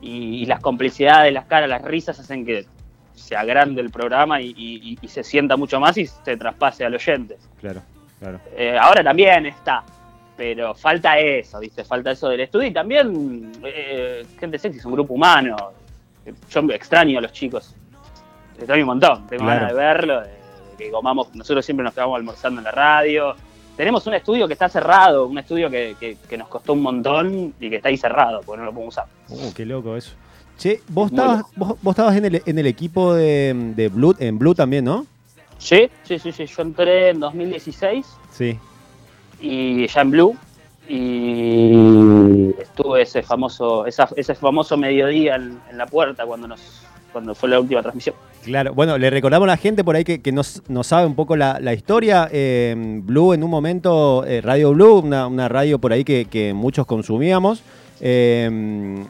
y, 0.00 0.42
y 0.42 0.46
las 0.46 0.60
complicidades, 0.60 1.32
las 1.32 1.46
caras, 1.46 1.68
las 1.68 1.82
risas 1.82 2.18
hacen 2.20 2.46
que 2.46 2.66
se 3.14 3.34
agrande 3.34 3.80
el 3.80 3.90
programa 3.90 4.40
y, 4.40 4.54
y- 4.56 4.98
y 5.00 5.08
se 5.08 5.24
sienta 5.24 5.56
mucho 5.56 5.80
más 5.80 5.96
y 5.98 6.06
se 6.06 6.36
traspase 6.36 6.84
al 6.84 6.94
oyente. 6.94 7.36
Claro, 7.60 7.82
claro. 8.18 8.40
Eh, 8.56 8.76
ahora 8.80 9.02
también 9.04 9.46
está, 9.46 9.82
pero 10.36 10.74
falta 10.74 11.18
eso, 11.18 11.58
¿viste? 11.60 11.84
Falta 11.84 12.10
eso 12.12 12.28
del 12.28 12.40
estudio 12.40 12.68
y 12.68 12.72
también 12.72 13.52
eh, 13.64 14.24
Gente 14.38 14.58
Sexy 14.58 14.78
es 14.78 14.84
un 14.84 14.92
grupo 14.92 15.14
humano. 15.14 15.56
Yo 16.50 16.60
extraño 16.72 17.18
a 17.18 17.22
los 17.22 17.32
chicos. 17.32 17.74
Extraño 18.58 18.82
un 18.82 18.86
montón. 18.88 19.26
Tengo 19.28 19.44
Claro. 19.44 19.60
ganas 19.60 19.72
de 19.72 19.78
verlo, 19.78 20.20
de, 20.22 20.30
que 20.78 20.90
comamos. 20.90 21.34
Nosotros 21.34 21.64
siempre 21.64 21.84
nos 21.84 21.94
quedamos 21.94 22.16
almorzando 22.16 22.60
en 22.60 22.64
la 22.64 22.70
radio. 22.72 23.34
Tenemos 23.76 24.06
un 24.06 24.14
estudio 24.14 24.46
que 24.46 24.54
está 24.54 24.68
cerrado, 24.68 25.26
un 25.26 25.38
estudio 25.38 25.68
que, 25.70 25.94
que- 26.00 26.16
que 26.28 26.38
nos 26.38 26.48
costó 26.48 26.72
un 26.72 26.80
montón 26.82 27.54
y 27.60 27.68
que 27.70 27.76
está 27.76 27.90
ahí 27.90 27.96
cerrado, 27.98 28.40
porque 28.44 28.58
no 28.60 28.64
lo 28.64 28.72
podemos 28.72 28.94
usar. 28.94 29.04
Uh, 29.28 29.52
qué 29.54 29.66
loco 29.66 29.96
eso. 29.96 30.12
Che, 30.58 30.80
vos 30.88 31.10
estabas, 31.10 31.42
vos, 31.54 31.76
vos 31.82 31.92
estabas 31.92 32.16
en, 32.16 32.24
el, 32.24 32.42
en 32.46 32.58
el 32.58 32.66
equipo 32.66 33.12
de, 33.14 33.52
de 33.76 33.88
Blue, 33.88 34.16
en 34.18 34.38
Blue 34.38 34.54
también, 34.54 34.86
¿no? 34.86 35.04
Sí, 35.58 35.88
sí, 36.04 36.18
sí, 36.18 36.32
sí. 36.32 36.46
Yo 36.46 36.62
entré 36.62 37.10
en 37.10 37.20
2016 37.20 38.06
Sí, 38.30 38.58
y 39.40 39.86
ya 39.86 40.00
en 40.02 40.10
Blue. 40.10 40.36
y 40.88 42.50
estuve 42.60 43.02
ese 43.02 43.22
famoso, 43.22 43.86
esa- 43.86 44.08
ese 44.16 44.34
famoso 44.34 44.76
mediodía 44.76 45.36
en, 45.36 45.58
en 45.70 45.78
la 45.78 45.86
puerta 45.86 46.24
cuando 46.26 46.46
nos 46.48 46.82
cuando 47.12 47.34
fue 47.34 47.48
la 47.48 47.58
última 47.58 47.80
transmisión. 47.80 48.14
Claro, 48.44 48.74
bueno, 48.74 48.98
le 48.98 49.08
recordamos 49.08 49.46
a 49.46 49.52
la 49.52 49.56
gente 49.56 49.82
por 49.82 49.96
ahí 49.96 50.04
que, 50.04 50.20
que 50.20 50.32
no 50.32 50.84
sabe 50.84 51.06
un 51.06 51.14
poco 51.14 51.34
la, 51.34 51.58
la 51.60 51.72
historia. 51.72 52.28
eh, 52.30 52.74
Blue 52.76 53.32
en 53.32 53.42
un 53.42 53.50
momento, 53.50 54.22
eh, 54.26 54.42
Radio 54.42 54.72
Blue, 54.74 54.98
una, 54.98 55.26
una 55.26 55.48
radio 55.48 55.78
por 55.78 55.92
ahí 55.94 56.04
que, 56.04 56.26
que 56.26 56.52
muchos 56.52 56.84
consumíamos, 56.84 57.62
eh, 58.02 59.02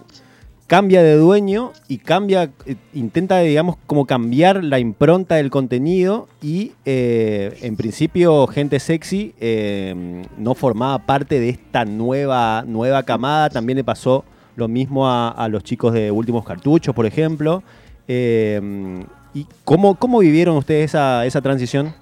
cambia 0.66 1.02
de 1.02 1.16
dueño 1.16 1.72
y 1.88 1.98
cambia, 1.98 2.50
eh, 2.66 2.76
intenta, 2.92 3.38
digamos, 3.40 3.76
como 3.86 4.04
cambiar 4.06 4.64
la 4.64 4.78
impronta 4.78 5.36
del 5.36 5.50
contenido 5.50 6.28
y 6.42 6.72
eh, 6.84 7.56
en 7.62 7.76
principio 7.76 8.46
Gente 8.48 8.80
Sexy 8.80 9.34
eh, 9.40 10.24
no 10.36 10.54
formaba 10.54 10.98
parte 10.98 11.38
de 11.40 11.50
esta 11.50 11.84
nueva, 11.84 12.64
nueva 12.66 13.02
camada. 13.04 13.48
También 13.50 13.76
le 13.76 13.84
pasó 13.84 14.24
lo 14.56 14.68
mismo 14.68 15.08
a, 15.08 15.28
a 15.30 15.48
los 15.48 15.62
chicos 15.62 15.92
de 15.92 16.10
Últimos 16.10 16.44
Cartuchos, 16.44 16.94
por 16.94 17.06
ejemplo. 17.06 17.62
Eh, 18.08 19.04
¿Y 19.34 19.46
cómo, 19.64 19.94
cómo 19.96 20.18
vivieron 20.20 20.56
ustedes 20.56 20.86
esa, 20.90 21.26
esa 21.26 21.40
transición? 21.42 21.94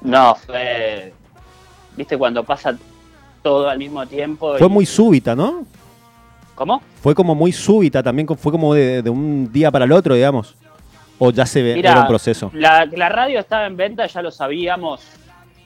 No, 0.00 0.34
fue. 0.36 1.12
¿Viste 1.96 2.16
cuando 2.16 2.44
pasa 2.44 2.76
todo 3.42 3.68
al 3.68 3.78
mismo 3.78 4.06
tiempo? 4.06 4.56
Fue 4.56 4.66
y- 4.68 4.70
muy 4.70 4.86
súbita, 4.86 5.34
¿no? 5.34 5.66
¿Cómo? 6.56 6.82
Fue 7.02 7.14
como 7.14 7.34
muy 7.34 7.52
súbita, 7.52 8.02
también 8.02 8.26
fue 8.26 8.50
como 8.50 8.74
de, 8.74 9.02
de 9.02 9.10
un 9.10 9.52
día 9.52 9.70
para 9.70 9.84
el 9.84 9.92
otro, 9.92 10.14
digamos. 10.14 10.56
O 11.18 11.30
ya 11.30 11.46
se 11.46 11.62
ve, 11.62 11.78
era 11.78 12.00
un 12.00 12.08
proceso. 12.08 12.50
La, 12.52 12.84
la 12.86 13.08
radio 13.08 13.38
estaba 13.38 13.66
en 13.66 13.76
venta, 13.76 14.06
ya 14.06 14.22
lo 14.22 14.30
sabíamos. 14.30 15.02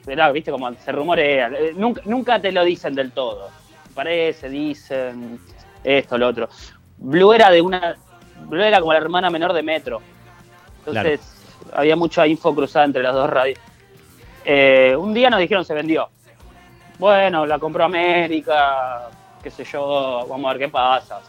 Era, 0.06 0.30
viste, 0.32 0.50
como 0.50 0.72
se 0.74 0.92
rumorea. 0.92 1.48
Eh, 1.48 1.72
Nunca, 1.76 2.02
nunca 2.04 2.40
te 2.40 2.52
lo 2.52 2.64
dicen 2.64 2.94
del 2.94 3.12
todo. 3.12 3.48
Parece, 3.94 4.48
dicen 4.48 5.38
esto, 5.82 6.18
lo 6.18 6.28
otro. 6.28 6.48
Blue 6.98 7.32
era 7.32 7.50
de 7.50 7.60
una. 7.60 7.96
Blue 8.48 8.62
era 8.62 8.80
como 8.80 8.92
la 8.92 8.98
hermana 8.98 9.30
menor 9.30 9.52
de 9.52 9.62
Metro. 9.62 10.00
Entonces, 10.78 11.20
había 11.72 11.96
mucha 11.96 12.26
info 12.26 12.54
cruzada 12.54 12.84
entre 12.84 13.02
las 13.02 13.14
dos 13.14 13.30
radios. 13.30 13.58
Eh, 14.44 14.96
un 14.98 15.14
día 15.14 15.30
nos 15.30 15.38
dijeron 15.40 15.64
se 15.64 15.74
vendió. 15.74 16.08
Bueno, 16.98 17.46
la 17.46 17.58
compró 17.58 17.84
América, 17.84 19.08
qué 19.42 19.50
sé 19.50 19.64
yo, 19.64 20.26
vamos 20.28 20.46
a 20.46 20.52
ver 20.54 20.66
qué 20.66 20.68
pasa. 20.68 21.20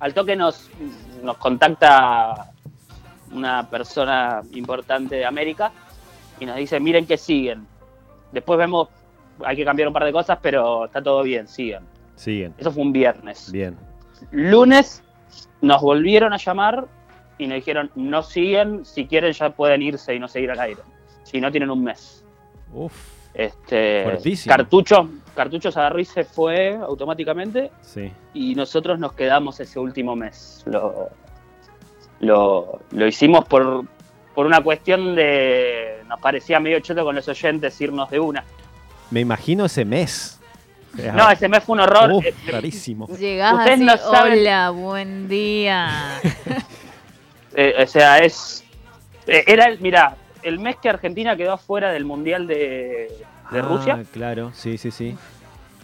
Al 0.00 0.14
toque 0.14 0.36
nos, 0.36 0.70
nos 1.22 1.36
contacta 1.38 2.52
una 3.32 3.68
persona 3.68 4.42
importante 4.52 5.16
de 5.16 5.26
América 5.26 5.72
y 6.40 6.46
nos 6.46 6.56
dice, 6.56 6.78
miren 6.80 7.06
que 7.06 7.16
siguen. 7.16 7.66
Después 8.32 8.58
vemos, 8.58 8.88
hay 9.44 9.56
que 9.56 9.64
cambiar 9.64 9.88
un 9.88 9.94
par 9.94 10.04
de 10.04 10.12
cosas, 10.12 10.38
pero 10.40 10.86
está 10.86 11.02
todo 11.02 11.22
bien, 11.22 11.48
sigan. 11.48 11.84
Siguen. 12.14 12.54
Eso 12.58 12.70
fue 12.70 12.82
un 12.82 12.92
viernes. 12.92 13.50
Bien. 13.50 13.76
Lunes 14.30 15.02
nos 15.60 15.80
volvieron 15.82 16.32
a 16.32 16.36
llamar 16.36 16.86
y 17.38 17.46
nos 17.46 17.56
dijeron, 17.56 17.90
no 17.94 18.22
siguen, 18.22 18.84
si 18.84 19.06
quieren 19.06 19.32
ya 19.32 19.50
pueden 19.50 19.82
irse 19.82 20.14
y 20.14 20.18
no 20.18 20.28
seguir 20.28 20.50
al 20.50 20.60
aire. 20.60 20.80
Si 21.22 21.40
no 21.40 21.50
tienen 21.50 21.70
un 21.70 21.84
mes. 21.84 22.24
Uf, 22.72 23.17
Este, 23.38 24.02
Fuertísimo. 24.02 24.54
Cartucho, 24.54 25.08
Cartucho 25.34 25.70
se 25.70 25.78
agarró 25.78 26.00
y 26.00 26.04
se 26.04 26.24
fue 26.24 26.74
automáticamente 26.74 27.70
sí. 27.80 28.12
y 28.34 28.56
nosotros 28.56 28.98
nos 28.98 29.12
quedamos 29.12 29.60
ese 29.60 29.78
último 29.78 30.16
mes. 30.16 30.64
Lo, 30.66 31.08
lo, 32.18 32.80
lo 32.90 33.06
hicimos 33.06 33.44
por, 33.44 33.84
por 34.34 34.44
una 34.44 34.60
cuestión 34.60 35.14
de. 35.14 36.02
Nos 36.08 36.18
parecía 36.20 36.58
medio 36.58 36.80
choto 36.80 37.04
con 37.04 37.14
los 37.14 37.28
oyentes 37.28 37.80
irnos 37.80 38.10
de 38.10 38.18
una. 38.18 38.44
Me 39.12 39.20
imagino 39.20 39.64
ese 39.66 39.84
mes. 39.84 40.34
No, 41.14 41.30
ese 41.30 41.48
mes 41.48 41.62
fue 41.62 41.74
un 41.74 41.80
horror. 41.82 42.10
Uf, 42.14 42.24
Eh, 42.24 42.34
rarísimo. 42.50 43.06
Llegás 43.08 43.52
Ustedes 43.54 43.74
así, 43.76 43.84
no 43.84 43.96
saben- 43.98 44.40
hola, 44.40 44.70
buen 44.70 45.28
día. 45.28 46.18
eh, 47.54 47.74
o 47.82 47.86
sea, 47.86 48.18
es. 48.18 48.64
eh, 49.26 49.44
era 49.46 49.66
el. 49.66 49.78
Mira, 49.80 50.16
el 50.42 50.58
mes 50.58 50.76
que 50.76 50.88
Argentina 50.88 51.36
quedó 51.36 51.52
afuera 51.54 51.92
del 51.92 52.04
Mundial 52.04 52.46
de, 52.46 52.56
de 53.50 53.58
Ah, 53.58 53.62
Rusia. 53.62 54.04
Claro, 54.12 54.50
sí, 54.54 54.78
sí, 54.78 54.90
sí. 54.90 55.14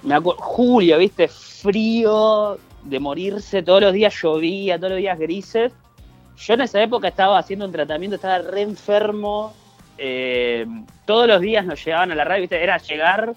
Me 0.02 0.14
acuerdo, 0.14 0.40
julio, 0.42 0.98
viste, 0.98 1.28
frío, 1.28 2.58
de 2.82 3.00
morirse, 3.00 3.62
todos 3.62 3.80
los 3.80 3.92
días 3.92 4.14
llovía, 4.22 4.76
todos 4.78 4.90
los 4.90 4.98
días 4.98 5.18
grises. 5.18 5.72
Yo 6.36 6.54
en 6.54 6.60
esa 6.62 6.82
época 6.82 7.08
estaba 7.08 7.38
haciendo 7.38 7.64
un 7.64 7.72
tratamiento, 7.72 8.16
estaba 8.16 8.38
re 8.38 8.62
enfermo. 8.62 9.54
eh, 9.96 10.66
todos 11.06 11.28
los 11.28 11.40
días 11.40 11.64
nos 11.64 11.82
llegaban 11.84 12.10
a 12.10 12.14
la 12.14 12.24
radio, 12.24 12.42
viste, 12.42 12.62
era 12.62 12.78
llegar 12.78 13.34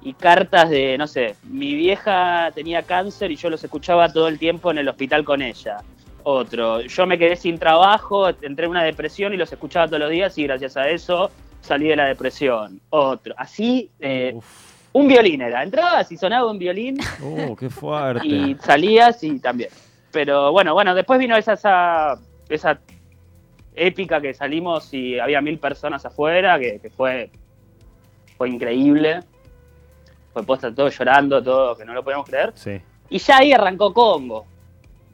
y 0.00 0.12
cartas 0.14 0.70
de, 0.70 0.96
no 0.96 1.06
sé, 1.08 1.34
mi 1.42 1.74
vieja 1.74 2.50
tenía 2.54 2.82
cáncer 2.82 3.32
y 3.32 3.36
yo 3.36 3.50
los 3.50 3.64
escuchaba 3.64 4.12
todo 4.12 4.28
el 4.28 4.38
tiempo 4.38 4.70
en 4.70 4.78
el 4.78 4.88
hospital 4.88 5.24
con 5.24 5.42
ella. 5.42 5.78
Otro, 6.30 6.82
yo 6.82 7.06
me 7.06 7.16
quedé 7.16 7.36
sin 7.36 7.58
trabajo, 7.58 8.28
entré 8.28 8.66
en 8.66 8.70
una 8.72 8.82
depresión 8.84 9.32
y 9.32 9.38
los 9.38 9.50
escuchaba 9.50 9.86
todos 9.86 10.00
los 10.00 10.10
días 10.10 10.36
y 10.36 10.42
gracias 10.42 10.76
a 10.76 10.86
eso 10.90 11.30
salí 11.62 11.88
de 11.88 11.96
la 11.96 12.04
depresión. 12.04 12.82
Otro, 12.90 13.34
así, 13.38 13.90
eh, 13.98 14.38
un 14.92 15.08
violín 15.08 15.40
era. 15.40 15.62
Entrabas 15.62 16.12
y 16.12 16.18
sonaba 16.18 16.50
un 16.50 16.58
violín 16.58 16.98
Oh, 17.24 17.56
qué 17.56 17.70
fuerte. 17.70 18.26
y 18.26 18.54
salías 18.60 19.24
y 19.24 19.38
también. 19.40 19.70
Pero 20.12 20.52
bueno, 20.52 20.74
bueno, 20.74 20.94
después 20.94 21.18
vino 21.18 21.34
esa, 21.34 21.54
esa, 21.54 22.18
esa 22.50 22.78
épica 23.74 24.20
que 24.20 24.34
salimos 24.34 24.92
y 24.92 25.18
había 25.18 25.40
mil 25.40 25.58
personas 25.58 26.04
afuera, 26.04 26.58
que, 26.58 26.78
que 26.78 26.90
fue, 26.90 27.30
fue 28.36 28.50
increíble. 28.50 29.20
Fue 30.34 30.42
puesta 30.42 30.74
todo 30.74 30.90
llorando, 30.90 31.42
todo, 31.42 31.74
que 31.74 31.86
no 31.86 31.94
lo 31.94 32.04
podíamos 32.04 32.26
creer. 32.28 32.52
Sí. 32.54 32.78
Y 33.08 33.16
ya 33.18 33.38
ahí 33.38 33.54
arrancó 33.54 33.94
Congo, 33.94 34.44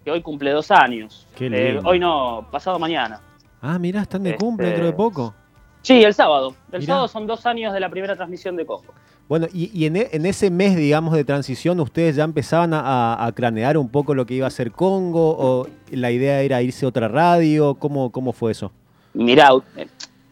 que 0.05 0.11
hoy 0.11 0.21
cumple 0.23 0.51
dos 0.51 0.71
años. 0.71 1.27
Qué 1.35 1.47
Eh, 1.47 1.81
hoy 1.85 1.99
no, 1.99 2.47
pasado 2.51 2.79
mañana. 2.79 3.21
Ah, 3.63 3.79
mirá, 3.79 4.03
están 4.03 4.23
de 4.23 4.31
Este- 4.31 4.45
cumple 4.45 4.67
dentro 4.69 4.85
de 4.87 4.93
poco. 4.93 5.35
Sí, 5.83 6.03
el 6.03 6.13
sábado. 6.15 6.55
El 6.73 6.81
Mirá. 6.81 6.93
sábado 6.95 7.09
son 7.09 7.27
dos 7.27 7.45
años 7.47 7.73
de 7.73 7.81
la 7.81 7.89
primera 7.89 8.15
transmisión 8.17 8.57
de 8.57 8.65
Congo. 8.67 8.93
Bueno, 9.29 9.47
y, 9.55 9.71
y 9.79 9.87
en, 9.87 9.97
e- 9.97 10.09
en 10.13 10.27
ese 10.27 10.51
mes, 10.51 10.77
digamos, 10.77 11.15
de 11.15 11.25
transición, 11.25 11.81
¿ustedes 11.81 12.17
ya 12.17 12.25
empezaban 12.25 12.75
a, 12.75 13.25
a- 13.25 13.33
cranear 13.33 13.79
un 13.79 13.89
poco 13.89 14.15
lo 14.15 14.27
que 14.27 14.35
iba 14.35 14.47
a 14.47 14.51
ser 14.51 14.71
Congo? 14.73 15.35
¿O 15.39 15.67
la 15.91 16.11
idea 16.11 16.41
era 16.43 16.61
irse 16.61 16.85
a 16.85 16.89
otra 16.89 17.09
radio? 17.09 17.75
¿Cómo, 17.77 18.11
cómo 18.13 18.33
fue 18.33 18.53
eso? 18.53 18.71
Mirá, 19.15 19.49
eh, 19.77 19.87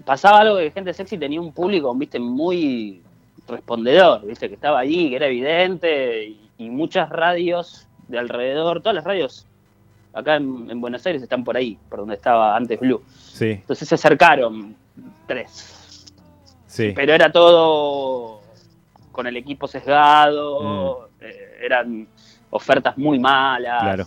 pasaba 0.04 0.40
algo 0.40 0.58
que 0.58 0.70
Gente 0.70 0.92
Sexy 0.92 1.16
tenía 1.16 1.40
un 1.40 1.52
público, 1.52 1.94
viste, 1.94 2.18
muy 2.18 3.00
respondedor, 3.48 4.26
viste, 4.26 4.48
que 4.48 4.54
estaba 4.54 4.78
allí, 4.78 5.08
que 5.10 5.16
era 5.16 5.26
evidente, 5.26 6.24
y, 6.28 6.40
y 6.58 6.70
muchas 6.70 7.08
radios 7.10 7.86
de 8.08 8.18
alrededor, 8.18 8.80
todas 8.82 8.94
las 8.96 9.04
radios 9.04 9.46
acá 10.12 10.36
en, 10.36 10.70
en 10.70 10.80
Buenos 10.80 11.04
Aires 11.06 11.22
están 11.22 11.42
por 11.44 11.56
ahí, 11.56 11.78
por 11.88 12.00
donde 12.00 12.14
estaba 12.16 12.56
antes 12.56 12.78
Blue. 12.80 13.02
Sí, 13.08 13.50
Entonces 13.50 13.88
se 13.88 13.94
acercaron 13.94 14.74
tres, 15.26 16.06
sí. 16.66 16.92
pero 16.94 17.12
era 17.14 17.30
todo 17.32 18.40
con 19.10 19.26
el 19.26 19.36
equipo 19.36 19.66
sesgado, 19.68 21.10
eh, 21.20 21.58
eran 21.62 22.06
ofertas 22.50 22.96
muy 22.98 23.18
malas, 23.18 23.82
Claro. 23.82 24.04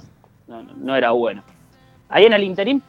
no, 0.48 0.64
no- 0.64 0.74
no 0.76 0.96
era 0.96 1.12
bueno. 1.12 1.44
Ahí 2.10 2.26
en 2.26 2.34
el 2.34 2.44
interín, 2.44 2.82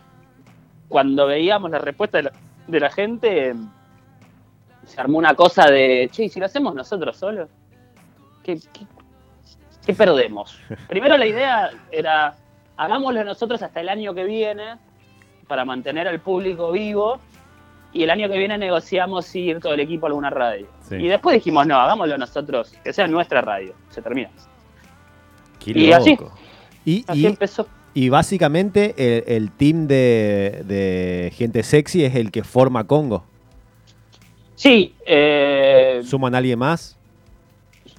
cuando 0.88 1.26
veíamos 1.26 1.70
la 1.70 1.78
respuesta 1.78 2.18
de 2.18 2.25
la, 2.25 2.32
de 2.66 2.80
la 2.80 2.90
gente, 2.90 3.54
se 4.85 5.00
armó 5.00 5.18
una 5.18 5.35
cosa 5.35 5.66
de, 5.70 6.08
che, 6.12 6.25
¿y 6.25 6.28
si 6.28 6.38
lo 6.38 6.46
hacemos 6.46 6.75
nosotros 6.75 7.16
solos? 7.16 7.49
¿Qué, 8.42 8.56
qué- 8.73 8.87
qué 9.85 9.94
perdemos? 9.94 10.58
Primero 10.88 11.16
la 11.16 11.26
idea 11.26 11.70
era, 11.90 12.35
hagámoslo 12.76 13.25
nosotros 13.25 13.62
hasta 13.62 13.80
el 13.80 13.88
año 13.88 14.14
que 14.14 14.25
viene 14.25 14.76
para 15.49 15.64
mantener 15.64 16.09
al 16.09 16.21
público 16.21 16.73
vivo 16.73 17.18
y 17.92 18.02
el 18.02 18.11
año 18.11 18.28
que 18.28 18.37
viene 18.38 18.59
negociamos 18.59 19.35
ir 19.35 19.61
todo 19.61 19.75
el 19.75 19.80
equipo 19.80 20.06
a 20.06 20.09
alguna 20.09 20.28
radio. 20.30 20.66
Sí. 20.88 20.97
Y 20.97 21.09
después 21.09 21.35
dijimos, 21.35 21.66
no, 21.66 21.76
hagámoslo 21.76 22.18
nosotros, 22.18 22.75
que 22.85 22.92
sea 22.92 23.06
nuestra 23.06 23.40
radio. 23.40 23.75
Se 23.90 24.02
termina. 24.02 24.30
Qué 25.59 25.73
y 25.78 25.92
así. 25.92 26.11
loco. 26.11 26.33
Y, 26.85 27.04
Así 27.09 27.23
y- 27.23 27.26
empezó. 27.26 27.66
y 27.95 28.09
básicamente 28.11 28.95
el, 28.97 29.25
el 29.26 29.50
team 29.52 29.87
de, 29.87 30.62
de 30.66 31.33
gente 31.35 31.62
sexy 31.62 32.04
es 32.04 32.14
el 32.14 32.30
que 32.30 32.45
forma 32.45 32.85
Congo. 32.87 33.25
Sí, 34.54 34.95
eh, 35.04 36.00
¿Suman 36.04 36.35
a 36.35 36.38
alguien 36.38 36.59
más? 36.59 36.97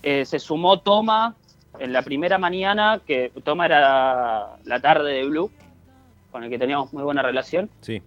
eh, 0.03 0.23
se 0.25 0.39
sumó 0.39 0.79
Toma 0.79 1.35
en 1.79 1.93
la 1.93 2.01
primera 2.01 2.37
mañana, 2.37 3.01
que 3.05 3.31
Toma 3.43 3.65
era 3.65 4.47
la 4.63 4.79
tarde 4.81 5.13
de 5.13 5.25
Blue, 5.25 5.51
con 6.31 6.43
el 6.43 6.49
que 6.49 6.59
teníamos 6.59 6.91
muy 6.93 7.03
buena 7.03 7.21
relación, 7.21 7.69
Sí. 7.81 8.01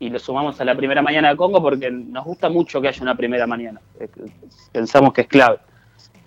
y 0.00 0.10
lo 0.10 0.18
sumamos 0.18 0.60
a 0.60 0.64
la 0.64 0.74
primera 0.74 1.02
mañana 1.02 1.28
de 1.30 1.36
Congo 1.36 1.62
porque 1.62 1.90
nos 1.90 2.24
gusta 2.24 2.48
mucho 2.48 2.80
que 2.80 2.88
haya 2.88 3.02
una 3.02 3.14
primera 3.16 3.46
mañana. 3.46 3.80
Pensamos 4.72 5.12
que 5.12 5.22
es 5.22 5.26
clave. 5.28 5.58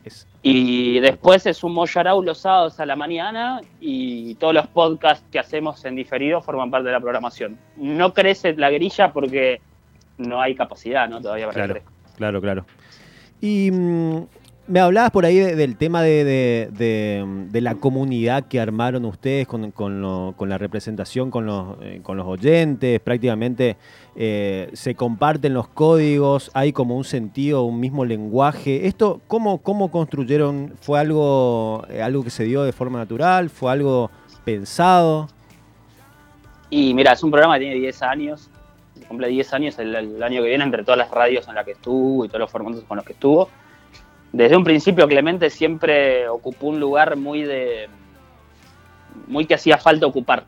Es- 0.04 0.26
Y 0.42 1.00
después 1.02 1.44
se 1.44 1.54
sumó 1.54 1.86
Yarau 1.86 2.22
los 2.24 2.38
sábados 2.38 2.80
a 2.80 2.86
la 2.86 2.96
mañana 2.96 3.60
y 3.82 4.36
todos 4.36 4.54
los 4.54 4.68
podcasts 4.68 5.26
que 5.32 5.40
hacemos 5.40 5.84
en 5.84 5.96
diferido 5.96 6.42
forman 6.42 6.72
parte 6.72 6.86
de 6.88 6.94
la 6.94 7.00
programación. 7.02 7.58
No 7.76 8.14
crece 8.14 8.54
la 8.56 8.70
grilla 8.70 9.12
porque 9.12 9.60
no 10.18 10.40
hay 10.42 10.56
capacidad, 10.56 11.10
¿no? 11.10 11.20
Todavía 11.22 11.48
para 11.48 11.56
Claro. 11.56 11.74
crezca. 11.74 11.92
Claro, 12.16 12.42
claro. 12.42 12.66
Y 13.42 13.70
mm, 13.72 14.28
Me 14.68 14.82
hablabas 14.82 15.12
por 15.12 15.24
ahí 15.24 15.38
del 15.38 15.78
tema 15.78 16.02
de, 16.02 16.70
la 17.54 17.76
comunidad 17.76 18.48
que 18.50 18.60
armaron 18.60 19.06
ustedes 19.06 19.48
con, 19.48 20.42
la 20.50 20.58
representación 20.58 21.32
con 21.32 21.46
los, 21.46 21.78
eh, 21.82 22.02
con 22.04 22.18
los 22.18 22.28
oyentes, 22.28 23.00
prácticamente 23.00 23.78
eh, 24.18 24.70
se 24.74 24.94
comparten 24.94 25.54
los 25.54 25.70
códigos, 25.70 26.52
hay 26.54 26.74
como 26.74 26.98
un 26.98 27.06
sentido, 27.06 27.64
un 27.64 27.80
mismo 27.80 28.04
lenguaje. 28.04 28.88
¿Esto 28.88 29.22
cómo, 29.28 29.60
cómo 29.60 29.90
construyeron? 29.90 30.74
¿Fue 30.82 31.00
algo, 31.00 31.86
eh, 31.90 32.02
algo 32.02 32.26
que 32.26 32.30
se 32.30 32.44
dio 32.44 32.64
de 32.64 32.74
forma 32.74 33.00
natural? 33.00 33.50
¿Fue 33.50 33.72
algo 33.72 34.12
pensado? 34.44 35.30
Y 36.70 36.94
mira, 36.94 37.14
es 37.14 37.24
un 37.24 37.32
programa 37.32 37.54
que 37.54 37.62
tiene 37.62 37.76
10 37.76 38.02
años, 38.02 38.50
cumple 39.08 39.30
10 39.30 39.54
años 39.54 39.80
el, 39.80 39.96
el 39.96 40.22
año 40.22 40.42
que 40.42 40.50
viene 40.50 40.66
entre 40.66 40.84
todas 40.84 40.98
las 40.98 41.10
radios 41.10 41.48
en 41.48 41.56
las 41.56 41.64
que 41.64 41.72
estuvo 41.72 42.26
y 42.26 42.28
todos 42.28 42.42
los 42.42 42.52
formatos 42.52 42.84
con 42.84 42.98
los 42.98 43.06
que 43.06 43.14
estuvo 43.14 43.48
desde 44.32 44.58
un 44.58 44.64
principio 44.64 45.08
Clemente 45.08 45.50
siempre 45.50 46.28
ocupó 46.28 46.68
un 46.68 46.80
lugar 46.80 47.16
muy 47.16 47.44
de 47.44 47.90
muy 49.28 49.46
que 49.46 49.56
hacía 49.56 49.78
falta 49.78 50.06
ocupar. 50.06 50.46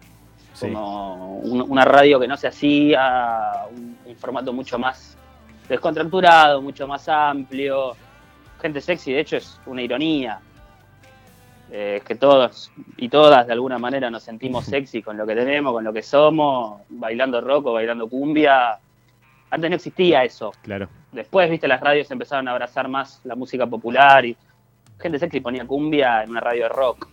Como 0.59 1.37
una 1.39 1.85
radio 1.85 2.19
que 2.19 2.27
no 2.27 2.35
se 2.35 2.47
hacía 2.47 3.65
un, 3.71 4.15
formato 4.17 4.51
mucho 4.51 4.77
más 4.77 5.17
descontracturado 5.69 6.61
mucho 6.61 6.87
más 6.87 7.07
amplio. 7.07 7.95
Gente 8.61 8.81
sexy 8.81 9.13
de 9.13 9.21
hecho 9.21 9.37
es 9.37 9.59
una 9.65 9.81
ironía. 9.81 10.39
Eh, 11.71 12.01
que 12.03 12.15
todos 12.15 12.71
y 12.97 13.09
todas 13.09 13.45
de 13.45 13.53
alguna 13.53 13.77
manera 13.77 14.09
nos 14.09 14.23
sentimos 14.23 14.65
sexy 14.73 15.03
con 15.03 15.15
lo 15.15 15.27
que 15.27 15.35
tenemos 15.35 15.71
con 15.71 15.83
lo 15.83 15.93
que 15.93 16.01
somos 16.01 16.81
bailando 16.89 17.39
rock 17.41 17.67
o 17.67 17.73
bailando 17.73 18.09
cumbia 18.09 18.79
antes 19.51 19.69
no 19.69 19.75
existía 19.75 20.23
eso 20.23 20.51
claro 20.61 20.89
Después, 21.11 21.49
viste, 21.49 21.67
las 21.67 21.81
radios 21.81 22.11
empezaron 22.11 22.47
a 22.47 22.51
abrazar 22.51 22.87
más 22.87 23.21
la 23.23 23.35
música 23.35 23.65
popular 23.65 24.25
y 24.25 24.37
gente 24.99 25.17
sexy 25.17 25.39
ponía 25.39 25.65
cumbia 25.65 26.23
en 26.23 26.31
una 26.31 26.39
radio 26.39 26.63
de 26.63 26.69
rock. 26.69 27.07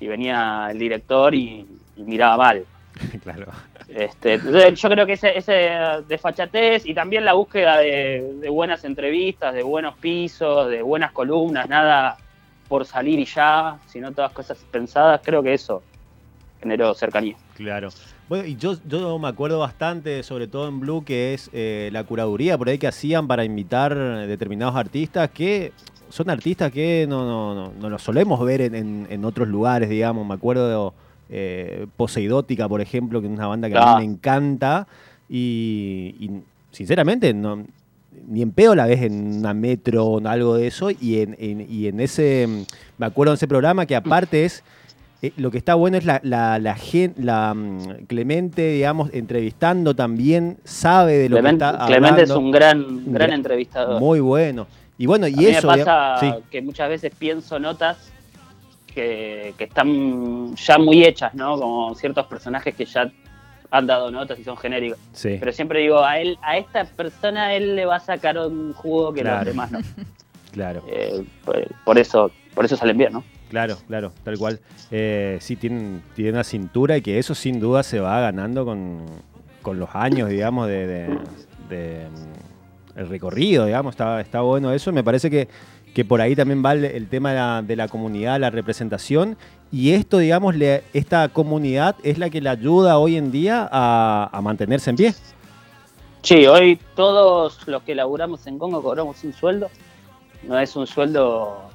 Y 0.00 0.06
venía 0.06 0.68
el 0.70 0.78
director 0.78 1.34
y, 1.34 1.66
miraba 1.96 2.36
mal. 2.36 2.64
claro. 3.22 3.46
Este, 3.88 4.38
yo 4.74 4.88
creo 4.88 5.06
que 5.06 5.14
ese, 5.14 5.36
ese 5.36 5.70
desfachatez 6.06 6.86
y 6.86 6.94
también 6.94 7.24
la 7.24 7.32
búsqueda 7.32 7.78
de, 7.78 8.46
buenas 8.50 8.84
entrevistas, 8.84 9.54
de 9.54 9.62
buenos 9.62 9.96
pisos, 9.98 10.68
de 10.70 10.82
buenas 10.82 11.10
columnas, 11.12 11.68
nada 11.68 12.16
por 12.68 12.84
salir 12.84 13.18
y 13.18 13.24
ya, 13.24 13.78
sino 13.86 14.12
todas 14.12 14.30
cosas 14.32 14.58
pensadas, 14.70 15.22
creo 15.24 15.42
que 15.42 15.54
eso 15.54 15.82
generó 16.60 16.94
cercanía. 16.94 17.34
Claro. 17.56 17.88
Bueno, 18.28 18.46
y 18.46 18.56
yo, 18.56 18.76
yo 18.86 19.18
me 19.18 19.28
acuerdo 19.28 19.58
bastante, 19.58 20.22
sobre 20.22 20.48
todo 20.48 20.68
en 20.68 20.80
Blue, 20.80 21.02
que 21.02 21.32
es 21.32 21.48
eh, 21.54 21.88
la 21.92 22.04
curaduría 22.04 22.58
por 22.58 22.68
ahí 22.68 22.76
que 22.76 22.86
hacían 22.86 23.26
para 23.26 23.44
invitar 23.44 23.96
determinados 24.26 24.76
artistas 24.76 25.30
que 25.30 25.72
son 26.10 26.30
artistas 26.30 26.72
que 26.72 27.06
no, 27.08 27.24
no, 27.24 27.54
no, 27.54 27.72
no 27.78 27.90
los 27.90 28.02
solemos 28.02 28.44
ver 28.44 28.60
en, 28.60 29.06
en, 29.08 29.24
otros 29.24 29.48
lugares, 29.48 29.88
digamos. 29.88 30.26
Me 30.26 30.34
acuerdo 30.34 30.68
de 30.68 30.92
eh, 31.30 31.86
Poseidótica, 31.96 32.68
por 32.68 32.80
ejemplo, 32.80 33.20
que 33.20 33.26
es 33.26 33.32
una 33.32 33.46
banda 33.46 33.68
que 33.68 33.76
a 33.76 33.96
mí 33.96 34.06
me 34.06 34.12
encanta. 34.12 34.86
Y, 35.28 36.30
sinceramente, 36.70 37.34
no, 37.34 37.64
ni 38.26 38.42
en 38.42 38.52
pedo 38.52 38.74
la 38.74 38.86
ves 38.86 39.02
en 39.02 39.38
una 39.38 39.52
metro 39.52 40.06
o 40.06 40.26
algo 40.26 40.54
de 40.56 40.66
eso. 40.66 40.90
Y 40.90 41.20
en, 41.20 41.36
y 41.38 41.86
en 41.86 42.00
ese, 42.00 42.48
me 42.96 43.06
acuerdo 43.06 43.32
de 43.32 43.36
ese 43.36 43.48
programa 43.48 43.86
que 43.86 43.96
aparte 43.96 44.44
es 44.44 44.62
eh, 45.20 45.32
lo 45.36 45.50
que 45.50 45.58
está 45.58 45.74
bueno 45.74 45.96
es 45.96 46.04
la, 46.04 46.20
la, 46.22 46.58
la, 46.58 47.54
mm, 47.54 48.06
Clemente, 48.06 48.72
digamos, 48.72 49.10
entrevistando 49.12 49.94
también, 49.94 50.58
sabe 50.64 51.18
de 51.18 51.28
lo 51.28 51.42
que 51.42 51.48
está 51.48 51.70
hablando. 51.70 51.86
Clemente 51.86 52.22
es 52.22 52.30
un 52.30 52.50
gran, 52.50 53.12
gran 53.12 53.32
entrevistador. 53.32 54.00
Muy 54.00 54.20
bueno. 54.20 54.66
Y 54.96 55.06
bueno, 55.06 55.26
y 55.28 55.46
A 55.46 55.58
eso. 55.58 55.68
me 55.68 55.84
pasa 55.84 56.38
que 56.50 56.62
muchas 56.62 56.88
veces 56.88 57.12
pienso 57.16 57.58
notas 57.58 58.12
que, 58.86 59.54
que, 59.56 59.64
están 59.64 60.54
ya 60.56 60.78
muy 60.78 61.04
hechas, 61.04 61.34
¿no? 61.34 61.58
Como 61.58 61.94
ciertos 61.94 62.26
personajes 62.26 62.74
que 62.74 62.84
ya 62.84 63.10
han 63.70 63.86
dado 63.86 64.10
notas 64.10 64.38
y 64.38 64.44
son 64.44 64.56
genéricos. 64.56 64.98
Sí. 65.12 65.36
Pero 65.38 65.52
siempre 65.52 65.80
digo, 65.80 66.02
a 66.04 66.18
él, 66.18 66.38
a 66.42 66.58
esta 66.58 66.84
persona 66.84 67.54
él 67.54 67.76
le 67.76 67.86
va 67.86 67.96
a 67.96 68.00
sacar 68.00 68.38
un 68.38 68.72
jugo 68.72 69.12
que 69.12 69.24
los 69.24 69.44
demás 69.44 69.70
no. 69.70 69.80
claro. 70.52 70.82
Eh, 70.88 71.24
por, 71.84 71.98
eso, 71.98 72.30
por 72.54 72.64
eso 72.64 72.76
salen 72.76 72.96
bien, 72.96 73.12
¿no? 73.12 73.24
Claro, 73.48 73.76
claro, 73.86 74.12
tal 74.24 74.38
cual. 74.38 74.60
Eh, 74.90 75.38
sí, 75.40 75.56
tienen, 75.56 76.02
tiene 76.14 76.32
una 76.32 76.44
cintura 76.44 76.96
y 76.96 77.02
que 77.02 77.18
eso 77.18 77.34
sin 77.34 77.60
duda 77.60 77.82
se 77.82 78.00
va 78.00 78.20
ganando 78.20 78.64
con, 78.64 79.06
los 79.72 79.90
años, 79.94 80.30
digamos, 80.30 80.66
de, 80.66 81.08
mm, 81.68 82.98
el 82.98 83.08
recorrido, 83.08 83.66
digamos, 83.66 83.92
está, 83.92 84.20
está 84.20 84.40
bueno 84.40 84.72
eso. 84.72 84.92
Me 84.92 85.04
parece 85.04 85.30
que, 85.30 85.48
que 85.94 86.04
por 86.06 86.22
ahí 86.22 86.34
también 86.34 86.64
va 86.64 86.72
el, 86.72 87.08
tema 87.08 87.62
de 87.62 87.76
la, 87.76 87.88
comunidad, 87.88 88.40
la 88.40 88.50
representación. 88.50 89.36
Y 89.70 89.92
esto, 89.92 90.18
digamos, 90.18 90.56
le, 90.56 90.84
esta 90.94 91.28
comunidad 91.28 91.96
es 92.02 92.16
la 92.16 92.30
que 92.30 92.40
le 92.40 92.48
ayuda 92.48 92.98
hoy 92.98 93.16
en 93.16 93.30
día 93.30 93.68
a, 93.70 94.30
a 94.32 94.40
mantenerse 94.40 94.88
en 94.88 94.96
pie. 94.96 95.14
Sí, 96.22 96.46
hoy 96.46 96.80
todos 96.96 97.66
los 97.68 97.82
que 97.82 97.94
laburamos 97.94 98.46
en 98.46 98.58
Congo 98.58 98.82
cobramos 98.82 99.22
un 99.22 99.32
sueldo. 99.32 99.68
No 100.42 100.58
es 100.58 100.74
un 100.76 100.86
sueldo 100.86 101.67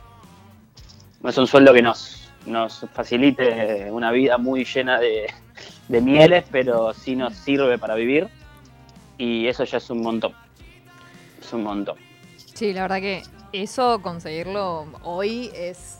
no 1.24 1.30
es 1.30 1.38
un 1.38 1.48
sueldo 1.48 1.74
que 1.74 1.82
nos, 1.82 2.30
nos 2.46 2.86
facilite 2.94 3.90
una 3.90 4.12
vida 4.12 4.38
muy 4.38 4.66
llena 4.66 5.00
de, 5.00 5.28
mieles, 5.88 6.44
pero 6.52 6.94
sí 6.94 7.16
nos 7.16 7.34
sirve 7.34 7.78
para 7.78 7.96
vivir 7.96 8.28
y 9.18 9.48
eso 9.48 9.64
ya 9.64 9.78
es 9.78 9.90
un 9.90 10.02
montón. 10.02 10.34
Es 11.42 11.54
un 11.54 11.64
montón. 11.64 11.96
Sí, 12.54 12.74
la 12.74 12.82
verdad 12.84 13.00
que 13.00 13.24
eso, 13.54 14.02
conseguirlo 14.02 14.86
hoy 15.04 15.50
es 15.56 16.00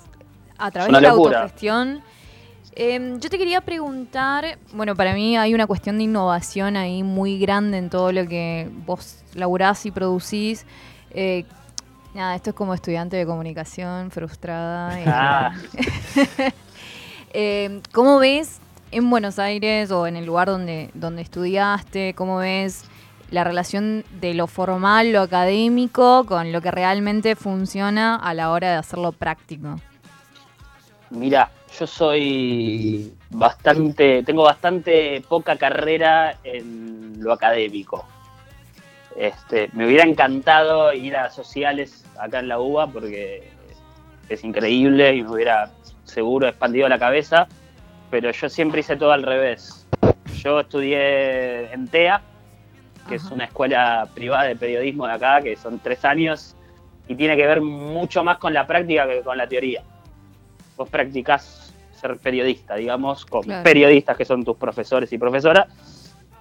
a 0.58 0.72
través 0.72 0.92
de 0.94 1.02
la 1.02 1.10
autogestión. 1.10 2.02
Em, 2.76 3.20
yo 3.20 3.30
te 3.30 3.38
quería 3.38 3.62
preguntar, 3.62 4.58
bueno, 4.74 4.96
para 4.96 5.14
mí 5.14 5.38
hay 5.38 5.54
una 5.54 5.68
cuestión 5.68 6.00
de 6.00 6.06
innovación 6.06 6.76
ahí 6.76 7.04
muy 7.04 7.38
grande 7.40 7.78
en 7.78 7.90
todo 7.90 8.12
lo 8.12 8.28
que 8.28 8.68
vos 8.86 9.24
laburás 9.36 9.86
y 9.86 9.92
producís. 9.92 10.66
Eh, 11.12 11.46
Nada, 12.14 12.36
esto 12.36 12.52
es 12.52 12.56
como 12.56 12.74
estudiante 12.74 13.18
de 13.18 13.26
comunicación 13.26 14.12
frustrada. 14.12 15.00
Ah. 15.08 15.54
Eh, 17.36 17.82
¿Cómo 17.92 18.20
ves 18.20 18.60
en 18.92 19.10
Buenos 19.10 19.40
Aires 19.40 19.90
o 19.90 20.06
en 20.06 20.16
el 20.18 20.24
lugar 20.24 20.50
donde, 20.50 20.92
donde 20.94 21.24
estudiaste? 21.24 22.14
¿Cómo 22.14 22.38
ves 22.38 22.86
la 23.32 23.44
relación 23.44 24.06
de 24.22 24.36
lo 24.36 24.46
formal, 24.46 25.12
lo 25.12 25.22
académico, 25.22 26.26
con 26.28 26.52
lo 26.52 26.62
que 26.62 26.70
realmente 26.70 27.36
funciona 27.36 28.18
a 28.18 28.36
la 28.36 28.52
hora 28.52 28.70
de 28.70 28.76
hacerlo 28.76 29.14
práctico? 29.14 29.78
Mira, 31.10 31.50
yo 31.80 31.88
soy 31.88 33.12
bastante, 33.32 34.22
tengo 34.22 34.44
bastante 34.44 35.24
poca 35.28 35.58
carrera 35.58 36.38
en 36.44 37.16
lo 37.18 37.34
académico. 37.34 38.06
Este, 39.16 39.70
me 39.74 39.86
hubiera 39.86 40.04
encantado 40.04 40.94
ir 40.94 41.16
a 41.16 41.30
sociales 41.30 42.06
acá 42.20 42.40
en 42.40 42.48
la 42.48 42.60
UBA 42.60 42.88
porque 42.88 43.50
es 44.30 44.44
increíble 44.44 45.16
y 45.16 45.24
me 45.24 45.32
hubiera 45.32 45.72
seguro 46.04 46.48
expandido 46.48 46.88
la 46.90 47.00
cabeza, 47.00 47.48
pero 48.10 48.32
yo 48.32 48.50
siempre 48.50 48.82
hice 48.82 48.96
todo 48.96 49.12
al 49.12 49.24
revés. 49.24 49.88
Yo 50.36 50.60
estudié 50.60 51.72
en 51.72 51.88
TEA, 51.88 52.22
que 53.08 53.16
es 53.16 53.24
una 53.26 53.46
escuela 53.46 54.08
privada 54.14 54.44
de 54.44 54.56
periodismo 54.56 55.08
de 55.08 55.14
acá, 55.14 55.42
que 55.42 55.56
son 55.56 55.80
tres 55.80 56.04
años, 56.06 56.56
y 57.08 57.16
tiene 57.16 57.36
que 57.36 57.46
ver 57.46 57.62
mucho 57.62 58.24
más 58.24 58.38
con 58.38 58.54
la 58.54 58.66
práctica 58.66 59.08
que 59.08 59.22
con 59.22 59.38
la 59.38 59.48
teoría. 59.48 59.84
Vos 60.78 60.90
practicás 60.90 61.74
ser 61.94 62.18
periodista, 62.18 62.76
digamos, 62.76 63.26
con 63.26 63.44
periodistas 63.64 64.18
que 64.18 64.26
son 64.26 64.44
tus 64.44 64.58
profesores 64.58 65.12
y 65.14 65.18
profesoras, 65.18 65.68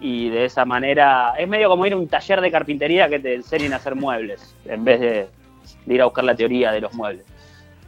y 0.03 0.31
de 0.31 0.47
esa 0.47 0.65
manera 0.65 1.33
es 1.39 1.47
medio 1.47 1.69
como 1.69 1.87
ir 1.87 1.93
a 1.93 1.97
un 1.97 2.09
taller 2.09 2.41
de 2.41 2.51
carpintería 2.51 3.09
que 3.09 3.21
te 3.21 3.37
enseñen 3.37 3.73
a 3.73 3.77
hacer 3.77 3.95
muebles, 3.95 4.57
en 4.65 4.85
vez 4.85 5.01
de, 5.01 5.29
ir 5.87 6.03
a 6.03 6.07
buscar 6.07 6.25
la 6.25 6.35
teoría 6.35 6.73
de 6.73 6.81
los 6.81 6.93
muebles. 6.93 7.25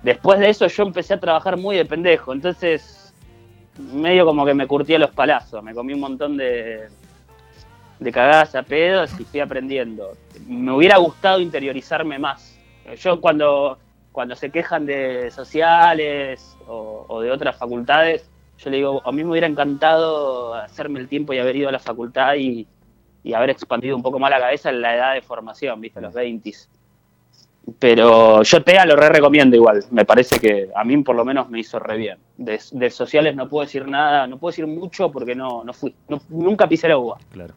Después 0.05 0.39
de 0.39 0.49
eso 0.49 0.69
yo 0.69 0.85
empecé 0.85 1.15
a 1.15 1.21
trabajar 1.21 1.57
muy 1.57 1.77
de 1.77 1.85
pendejo, 1.85 2.33
entonces 2.33 3.13
medio 3.93 4.25
como 4.25 4.47
que 4.47 4.55
me 4.55 4.69
curtía 4.69 4.97
los 5.01 5.11
palazos, 5.11 5.61
me 5.65 5.75
comí 5.75 5.93
un 5.93 6.01
montón 6.01 6.37
de, 6.37 6.87
de 7.99 8.13
cagadas 8.13 8.55
a 8.55 8.63
pedos 8.63 9.11
y 9.19 9.25
fui 9.25 9.41
aprendiendo. 9.41 10.13
Me 10.47 10.71
hubiera 10.71 10.99
gustado 10.99 11.41
interiorizarme 11.41 12.21
más. 12.21 12.57
Yo 12.97 13.21
cuando, 13.21 13.79
cuando 14.13 14.37
se 14.37 14.51
quejan 14.51 14.87
de 14.87 15.33
sociales 15.33 16.57
o, 16.69 17.07
o 17.09 17.21
de 17.21 17.33
otras 17.33 17.57
facultades, 17.57 18.31
yo 18.59 18.71
le 18.71 18.77
digo, 18.77 19.03
a 19.05 19.13
mí 19.13 19.25
me 19.25 19.31
hubiera 19.31 19.47
encantado 19.47 20.55
hacerme 20.55 21.01
el 21.01 21.09
tiempo 21.09 21.33
y 21.33 21.39
haber 21.39 21.57
ido 21.57 21.69
a 21.69 21.73
la 21.73 21.79
facultad 21.79 22.35
y, 22.37 22.67
haber 23.35 23.51
expandido 23.51 23.97
un 23.97 24.03
poco 24.03 24.19
más 24.19 24.31
la 24.31 24.39
cabeza 24.39 24.69
en 24.69 24.83
la 24.83 24.95
edad 24.95 25.15
de 25.15 25.23
formación, 25.23 25.81
¿viste? 25.81 26.01
los 26.01 26.13
20. 26.13 26.53
Pero 27.79 28.43
yo 28.43 28.63
TEA 28.63 28.85
lo 28.85 28.97
re 28.97 29.09
recomiendo 29.09 29.57
igual. 29.57 29.83
Me 29.91 30.05
parece 30.05 30.39
que 30.39 30.69
a 30.75 30.85
mí 30.85 30.99
por 30.99 31.17
lo 31.17 31.25
menos 31.25 31.49
me 31.49 31.61
hizo 31.61 31.79
re 31.79 31.97
bien. 31.97 32.19
De, 32.37 32.91
sociales 32.91 33.35
no 33.35 33.49
puedo 33.49 33.65
decir 33.65 33.89
nada, 33.89 34.27
no 34.27 34.39
puedo 34.39 34.51
decir 34.51 34.67
mucho 34.67 35.11
porque 35.11 35.35
no, 35.35 35.65
no 35.65 35.73
fui. 35.73 35.95
nunca 36.29 36.69
pisé 36.69 36.89
la 36.89 36.99
uva. 36.99 37.19
Claro. 37.31 37.55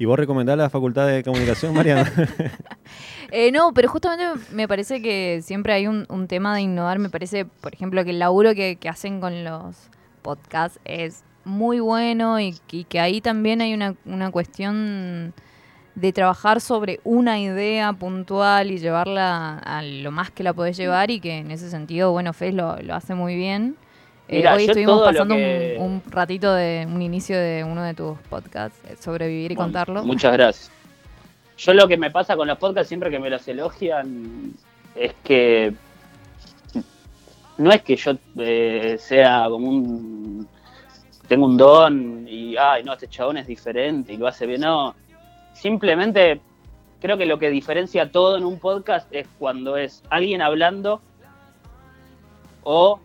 ¿Y 0.00 0.06
vos 0.06 0.18
recomendás 0.18 0.56
la 0.56 0.70
Facultad 0.70 1.06
de 1.08 1.22
Comunicación, 1.22 1.74
Mariana? 1.74 2.10
Eh, 3.32 3.52
no, 3.52 3.72
pero 3.72 3.88
justamente 3.88 4.40
me 4.50 4.66
parece 4.66 5.00
que 5.00 5.38
siempre 5.40 5.72
hay 5.72 5.86
un, 5.86 6.26
tema 6.26 6.52
de 6.52 6.62
innovar. 6.62 6.98
Me 6.98 7.10
parece, 7.10 7.44
por 7.44 7.72
ejemplo, 7.72 8.02
que 8.02 8.10
el 8.10 8.18
laburo 8.18 8.56
que, 8.56 8.76
hacen 8.88 9.20
con 9.20 9.44
los 9.44 9.76
podcasts 10.20 10.80
es 10.84 11.22
muy 11.44 11.78
bueno 11.78 12.40
y, 12.40 12.56
y 12.72 12.82
que 12.84 12.98
ahí 12.98 13.20
también 13.20 13.60
hay 13.60 13.72
una, 13.72 13.94
una 14.04 14.32
cuestión 14.32 15.32
de 15.94 16.12
trabajar 16.12 16.60
sobre 16.60 16.98
una 17.04 17.38
idea 17.38 17.92
puntual 17.92 18.72
y 18.72 18.78
llevarla 18.78 19.58
a 19.58 19.82
lo 19.82 20.10
más 20.10 20.32
que 20.32 20.42
la 20.42 20.52
podés 20.52 20.76
llevar 20.76 21.12
y 21.12 21.20
que 21.20 21.38
en 21.38 21.52
ese 21.52 21.70
sentido, 21.70 22.10
bueno, 22.10 22.32
Fez 22.32 22.52
lo, 22.52 22.78
lo 22.82 22.96
hace 22.96 23.14
muy 23.14 23.36
bien. 23.36 23.76
Eh, 24.32 24.48
hoy 24.48 24.64
estuvimos 24.64 25.02
pasando 25.02 25.34
que- 25.34 25.76
un, 25.78 25.84
un 25.84 26.02
ratito 26.12 26.54
de 26.54 26.86
un 26.88 27.02
inicio 27.02 27.36
de 27.36 27.64
uno 27.64 27.82
de 27.82 27.94
tus 27.94 28.16
podcasts, 28.28 28.78
eh, 28.88 28.96
sobrevivir 29.00 29.50
y 29.50 29.54
Bueno, 29.56 29.66
contarlo. 29.66 30.04
Muchas 30.04 30.32
gracias. 30.32 30.70
Yo 31.58 31.74
lo 31.74 31.88
que 31.88 31.96
me 31.96 32.10
pasa 32.10 32.36
con 32.36 32.46
los 32.46 32.56
podcasts 32.56 32.88
siempre 32.88 33.10
que 33.10 33.18
me 33.18 33.28
los 33.28 33.46
elogian 33.48 34.52
es 34.94 35.12
que 35.24 35.74
no 37.58 37.70
es 37.72 37.82
que 37.82 37.96
yo 37.96 38.12
eh, 38.38 38.96
sea 38.98 39.46
como 39.50 39.68
un 39.68 40.48
tengo 41.28 41.46
un 41.46 41.56
don 41.56 42.26
y 42.28 42.56
ay 42.56 42.82
no 42.82 42.92
este 42.94 43.08
chabón 43.08 43.36
es 43.36 43.46
diferente 43.46 44.12
y 44.14 44.16
lo 44.16 44.26
hace 44.26 44.46
bien 44.46 44.62
no 44.62 44.94
simplemente 45.52 46.40
creo 47.00 47.18
que 47.18 47.26
lo 47.26 47.38
que 47.38 47.50
diferencia 47.50 48.10
todo 48.10 48.36
en 48.38 48.44
un 48.44 48.58
podcast 48.58 49.06
es 49.12 49.28
cuando 49.38 49.76
es 49.76 50.02
alguien 50.08 50.40
hablando 50.42 51.00
o 52.62 52.98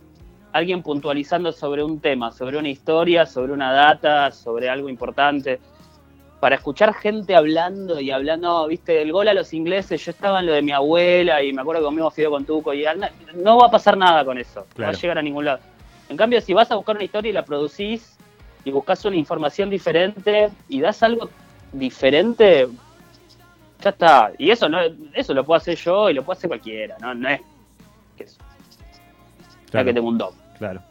alguien 0.56 0.82
puntualizando 0.82 1.52
sobre 1.52 1.84
un 1.84 2.00
tema, 2.00 2.32
sobre 2.32 2.58
una 2.58 2.70
historia, 2.70 3.26
sobre 3.26 3.52
una 3.52 3.74
data, 3.74 4.32
sobre 4.32 4.70
algo 4.70 4.88
importante. 4.88 5.60
Para 6.40 6.56
escuchar 6.56 6.94
gente 6.94 7.36
hablando 7.36 8.00
y 8.00 8.10
hablando, 8.10 8.66
viste, 8.66 9.02
el 9.02 9.12
gol 9.12 9.28
a 9.28 9.34
los 9.34 9.54
ingleses, 9.54 10.06
yo 10.06 10.12
estaba 10.12 10.40
en 10.40 10.46
lo 10.46 10.54
de 10.54 10.62
mi 10.62 10.72
abuela 10.72 11.44
y 11.44 11.52
me 11.52 11.62
acuerdo 11.62 11.82
que 11.82 11.86
comimos 11.88 12.14
fideo 12.14 12.32
con 12.32 12.46
Tuco 12.46 12.74
y 12.74 12.86
no 13.34 13.58
va 13.58 13.68
a 13.68 13.72
pasar 13.72 13.98
nada 13.98 14.24
con 14.24 14.38
eso, 14.38 14.66
no 14.78 14.86
va 14.86 14.92
a 14.92 14.94
llegar 14.94 15.18
a 15.18 15.22
ningún 15.22 15.44
lado. 15.44 15.60
En 16.08 16.16
cambio, 16.16 16.40
si 16.40 16.54
vas 16.54 16.72
a 16.72 16.76
buscar 16.76 16.96
una 16.96 17.04
historia 17.04 17.32
y 17.32 17.34
la 17.34 17.44
producís 17.44 18.18
y 18.64 18.72
buscas 18.72 19.04
una 19.04 19.18
información 19.18 19.70
diferente 19.70 20.52
y 20.70 20.80
das 20.80 21.04
algo 21.04 21.30
diferente, 21.74 22.70
ya 23.82 23.90
está. 23.90 24.32
Y 24.38 24.52
eso 24.52 24.70
no 24.70 24.80
eso 25.14 25.34
lo 25.34 25.44
puedo 25.44 25.58
hacer 25.58 25.76
yo 25.76 26.10
y 26.10 26.14
lo 26.14 26.24
puede 26.24 26.38
hacer 26.38 26.48
cualquiera, 26.48 26.96
no, 27.02 27.14
no 27.14 27.28
es 27.28 27.42
que 28.16 28.26
Claro. 29.70 29.88
que 29.88 29.94
tengo 29.94 30.08
un 30.08 30.18
don. 30.18 30.45
Claro. 30.58 30.82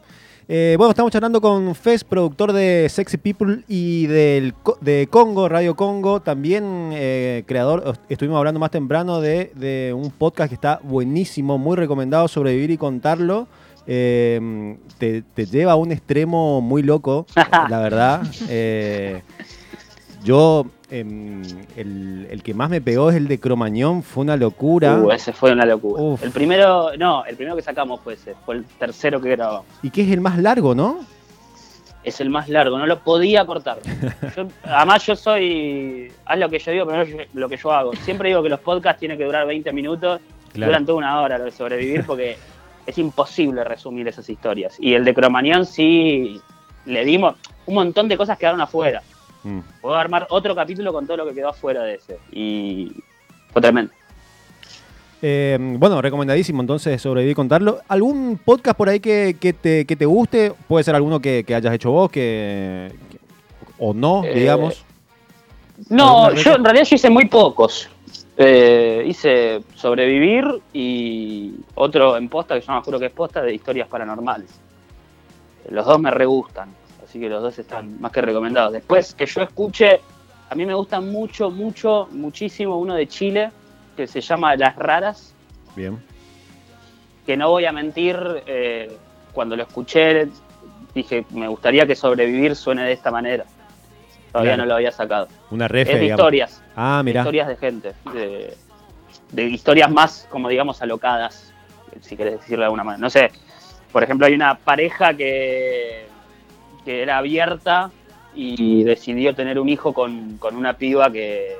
Eh, 0.47 0.75
bueno, 0.77 0.91
estamos 0.91 1.11
charlando 1.11 1.41
con 1.41 1.73
Fez, 1.73 2.03
productor 2.03 2.53
de 2.53 2.87
Sexy 2.87 3.17
People 3.17 3.63
y 3.67 4.05
del, 4.05 4.53
de 4.79 5.07
Congo, 5.09 5.49
Radio 5.49 5.75
Congo, 5.75 6.19
también 6.19 6.91
eh, 6.93 7.43
creador, 7.47 7.95
estuvimos 8.09 8.37
hablando 8.37 8.59
más 8.59 8.69
temprano 8.69 9.21
de, 9.21 9.51
de 9.55 9.91
un 9.95 10.11
podcast 10.11 10.49
que 10.49 10.55
está 10.55 10.79
buenísimo, 10.83 11.57
muy 11.57 11.75
recomendado, 11.75 12.27
sobrevivir 12.27 12.69
y 12.69 12.77
contarlo. 12.77 13.47
Eh, 13.87 14.77
te, 14.97 15.21
te 15.21 15.45
lleva 15.45 15.73
a 15.73 15.75
un 15.75 15.91
extremo 15.91 16.61
muy 16.61 16.83
loco, 16.83 17.25
la 17.69 17.79
verdad. 17.79 18.23
Eh, 18.49 19.21
yo, 20.23 20.65
em, 20.91 21.41
el, 21.75 22.27
el 22.29 22.43
que 22.43 22.53
más 22.53 22.69
me 22.69 22.81
pegó 22.81 23.09
es 23.09 23.15
el 23.15 23.27
de 23.27 23.39
Cromañón, 23.39 24.03
fue 24.03 24.23
una 24.23 24.37
locura. 24.37 24.97
Uh, 24.99 25.11
ese 25.11 25.33
fue 25.33 25.51
una 25.51 25.65
locura. 25.65 26.01
Uf. 26.01 26.23
El 26.23 26.31
primero, 26.31 26.95
no, 26.97 27.25
el 27.25 27.35
primero 27.35 27.55
que 27.55 27.61
sacamos 27.61 28.01
fue 28.01 28.13
ese, 28.13 28.35
fue 28.45 28.55
el 28.55 28.65
tercero 28.65 29.19
que 29.21 29.29
grabamos. 29.31 29.65
Y 29.81 29.89
que 29.89 30.03
es 30.03 30.11
el 30.11 30.21
más 30.21 30.37
largo, 30.37 30.75
¿no? 30.75 30.99
Es 32.03 32.21
el 32.21 32.29
más 32.29 32.49
largo, 32.49 32.77
no 32.77 32.85
lo 32.85 32.99
podía 32.99 33.45
cortar. 33.45 33.79
Yo- 34.35 34.47
además 34.63 35.03
yo 35.07 35.15
soy, 35.15 36.11
haz 36.25 36.37
lo 36.37 36.49
que 36.49 36.59
yo 36.59 36.71
digo, 36.71 36.85
pero 36.85 37.03
no 37.03 37.23
lo 37.33 37.49
que 37.49 37.57
yo 37.57 37.71
hago. 37.71 37.93
Siempre 37.95 38.29
digo 38.29 38.43
que 38.43 38.49
los 38.49 38.59
podcasts 38.59 38.99
tienen 38.99 39.17
que 39.17 39.25
durar 39.25 39.47
20 39.47 39.71
minutos, 39.73 40.21
Claro. 40.53 40.71
duran 40.71 40.85
toda 40.85 40.97
una 40.99 41.19
hora 41.21 41.37
lo 41.37 41.45
de 41.45 41.51
sobrevivir 41.51 42.05
porque 42.05 42.37
es 42.85 42.97
imposible 42.99 43.63
resumir 43.63 44.07
esas 44.07 44.29
historias. 44.29 44.77
Y 44.79 44.93
el 44.93 45.03
de 45.03 45.13
Cromañón 45.13 45.65
sí 45.65 46.39
le 46.85 47.03
dimos, 47.03 47.35
un 47.65 47.73
montón 47.75 48.07
de 48.07 48.15
cosas 48.15 48.37
quedaron 48.37 48.61
afuera. 48.61 49.01
Mm. 49.45 49.59
Puedo 49.79 49.95
armar 49.95 50.27
otro 50.31 50.55
capítulo 50.55 50.91
con 50.91 51.05
todo 51.05 51.17
lo 51.17 51.25
que 51.27 51.35
quedó 51.35 51.49
afuera 51.49 51.83
de 51.83 51.95
ese. 51.95 52.17
Y 52.31 52.91
fue 53.53 53.61
tremendo. 53.61 53.93
Eh, 55.21 55.57
bueno, 55.59 56.01
recomendadísimo 56.01 56.61
entonces 56.61 57.01
sobrevivir 57.01 57.31
y 57.31 57.35
contarlo. 57.35 57.79
¿Algún 57.87 58.39
podcast 58.43 58.77
por 58.77 58.89
ahí 58.89 58.99
que, 58.99 59.37
que 59.39 59.53
te, 59.53 59.85
que 59.85 59.95
te 59.95 60.05
guste? 60.05 60.51
Puede 60.67 60.83
ser 60.83 60.95
alguno 60.95 61.19
que, 61.19 61.43
que 61.45 61.55
hayas 61.55 61.73
hecho 61.73 61.91
vos, 61.91 62.11
que, 62.11 62.91
o 63.79 63.93
no, 63.93 64.23
Eh, 64.25 64.39
digamos. 64.39 64.83
No, 65.89 66.25
¿Alguna 66.25 66.41
yo 66.43 66.55
en 66.55 66.63
realidad 66.63 66.85
yo 66.85 66.95
hice 66.95 67.09
muy 67.09 67.25
pocos. 67.25 67.89
Eh, 68.37 69.03
hice 69.07 69.61
Sobrevivir 69.75 70.45
y 70.73 71.53
otro 71.75 72.17
en 72.17 72.27
posta, 72.27 72.55
que 72.55 72.61
yo 72.61 72.73
no 72.73 72.79
me 72.79 72.83
juro 72.83 72.99
que 72.99 73.05
es 73.05 73.11
posta, 73.11 73.41
de 73.41 73.53
historias 73.53 73.87
paranormales. 73.87 74.49
Los 75.69 75.85
dos 75.85 75.99
me 75.99 76.11
re 76.11 76.25
gustan, 76.25 76.69
así 77.15 77.21
que 77.21 77.29
los 77.29 77.41
dos 77.41 77.57
están 77.57 78.01
más 78.01 78.11
que 78.11 78.21
recomendados. 78.21 78.73
Después 78.73 79.15
que 79.15 79.25
yo 79.25 79.41
escuche, 79.41 80.01
a 80.49 80.55
mí 80.55 80.65
me 80.65 80.73
gusta 80.73 80.99
mucho, 80.99 81.49
mucho, 81.49 82.09
muchísimo 82.11 82.77
uno 82.77 82.93
de 82.93 83.07
Chile 83.07 83.51
que 83.95 84.05
se 84.05 84.19
llama 84.19 84.53
Las 84.57 84.75
Raras, 84.75 85.33
Bien. 85.77 85.97
que 87.25 87.37
no 87.37 87.51
voy 87.51 87.63
a 87.63 87.71
mentir, 87.71 88.17
eh, 88.45 88.97
cuando 89.31 89.55
lo 89.55 89.63
escuché 89.63 90.27
dije, 90.93 91.25
me 91.29 91.47
gustaría 91.47 91.85
que 91.85 91.95
Sobrevivir 91.95 92.53
suene 92.53 92.83
de 92.83 92.91
esta 92.91 93.11
manera. 93.11 93.45
Todavía 94.33 94.57
no 94.57 94.65
lo 94.65 94.75
había 94.75 94.91
sacado. 94.91 95.29
Una 95.51 95.69
refe, 95.69 95.93
es 95.93 95.97
de 95.97 96.03
digamos. 96.03 96.19
historias. 96.19 96.63
Ah, 96.75 97.01
mira. 97.05 97.21
historias 97.21 97.47
de 97.47 97.55
gente, 97.55 97.93
de, 98.13 98.53
de 99.31 99.43
historias 99.43 99.89
más, 99.89 100.27
como 100.29 100.49
digamos, 100.49 100.81
alocadas, 100.81 101.53
si 102.01 102.17
querés 102.17 102.41
decirlo 102.41 102.63
de 102.63 102.65
alguna 102.65 102.83
manera. 102.83 103.01
No 103.01 103.09
sé, 103.09 103.31
por 103.93 104.03
ejemplo, 104.03 104.27
hay 104.27 104.33
una 104.33 104.55
pareja 104.55 105.13
que, 105.13 106.07
que 106.85 107.01
era 107.01 107.17
abierta 107.17 107.91
y 108.35 108.83
decidió 108.83 109.33
tener 109.35 109.59
un 109.59 109.67
hijo 109.69 109.91
con, 109.93 110.37
con 110.37 110.55
una 110.55 110.73
piba 110.73 111.11
que, 111.11 111.55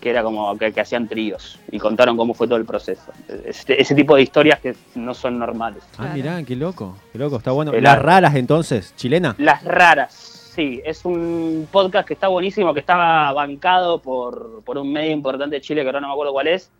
que 0.00 0.10
era 0.10 0.22
como 0.22 0.56
que, 0.56 0.72
que 0.72 0.80
hacían 0.80 1.08
tríos 1.08 1.58
y 1.70 1.78
contaron 1.78 2.16
cómo 2.16 2.32
fue 2.34 2.46
todo 2.46 2.58
el 2.58 2.64
proceso. 2.64 3.12
Ese, 3.44 3.80
ese 3.80 3.94
tipo 3.94 4.16
de 4.16 4.22
historias 4.22 4.60
que 4.60 4.74
no 4.94 5.12
son 5.14 5.38
normales. 5.38 5.82
Ah, 5.94 5.96
Claro. 5.96 6.14
mirá, 6.14 6.42
qué 6.44 6.56
loco. 6.56 6.96
Qué 7.12 7.18
loco, 7.18 7.36
está 7.36 7.50
bueno. 7.52 7.72
El 7.72 7.82
Las 7.84 7.94
ar- 7.98 8.04
raras 8.04 8.34
entonces, 8.36 8.94
chilena. 8.96 9.34
Las 9.38 9.64
raras, 9.64 10.12
sí, 10.54 10.80
es 10.84 11.04
un 11.04 11.66
podcast 11.70 12.06
que 12.06 12.14
está 12.14 12.28
buenísimo, 12.28 12.72
que 12.74 12.80
está 12.80 13.32
bancado 13.32 14.00
por, 14.00 14.62
por 14.64 14.78
un 14.78 14.92
medio 14.92 15.12
importante 15.12 15.56
de 15.56 15.60
Chile, 15.62 15.82
que 15.82 15.88
ahora 15.88 16.00
no 16.00 16.08
me 16.08 16.12
acuerdo 16.12 16.32
cuál 16.32 16.48
es, 16.48 16.70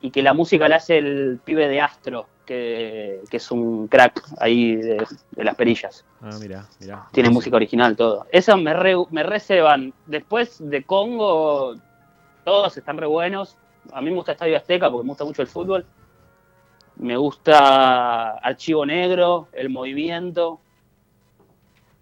y 0.00 0.10
que 0.10 0.22
la 0.22 0.32
música 0.32 0.68
la 0.68 0.76
hace 0.76 0.98
el 0.98 1.40
pibe 1.44 1.68
de 1.68 1.80
Astro, 1.80 2.26
que, 2.46 3.20
que 3.30 3.36
es 3.36 3.50
un 3.50 3.86
crack 3.88 4.22
ahí 4.38 4.76
de, 4.76 5.06
de 5.32 5.44
las 5.44 5.54
perillas. 5.54 6.04
Ah, 6.20 6.30
mirá, 6.40 6.66
mirá. 6.80 7.06
Tiene 7.12 7.30
música 7.30 7.56
original, 7.56 7.96
todo. 7.96 8.26
Eso 8.32 8.56
me, 8.56 8.74
re, 8.74 8.94
me 9.10 9.22
reservan. 9.22 9.92
Después 10.06 10.56
de 10.58 10.82
Congo, 10.84 11.74
todos 12.44 12.76
están 12.76 12.98
re 12.98 13.06
buenos. 13.06 13.56
A 13.92 14.00
mí 14.00 14.10
me 14.10 14.16
gusta 14.16 14.32
Estadio 14.32 14.56
Azteca 14.56 14.90
porque 14.90 15.04
me 15.04 15.10
gusta 15.10 15.24
mucho 15.24 15.42
el 15.42 15.48
fútbol. 15.48 15.86
Me 16.96 17.16
gusta 17.16 18.32
Archivo 18.32 18.84
Negro, 18.84 19.48
El 19.52 19.70
Movimiento. 19.70 20.60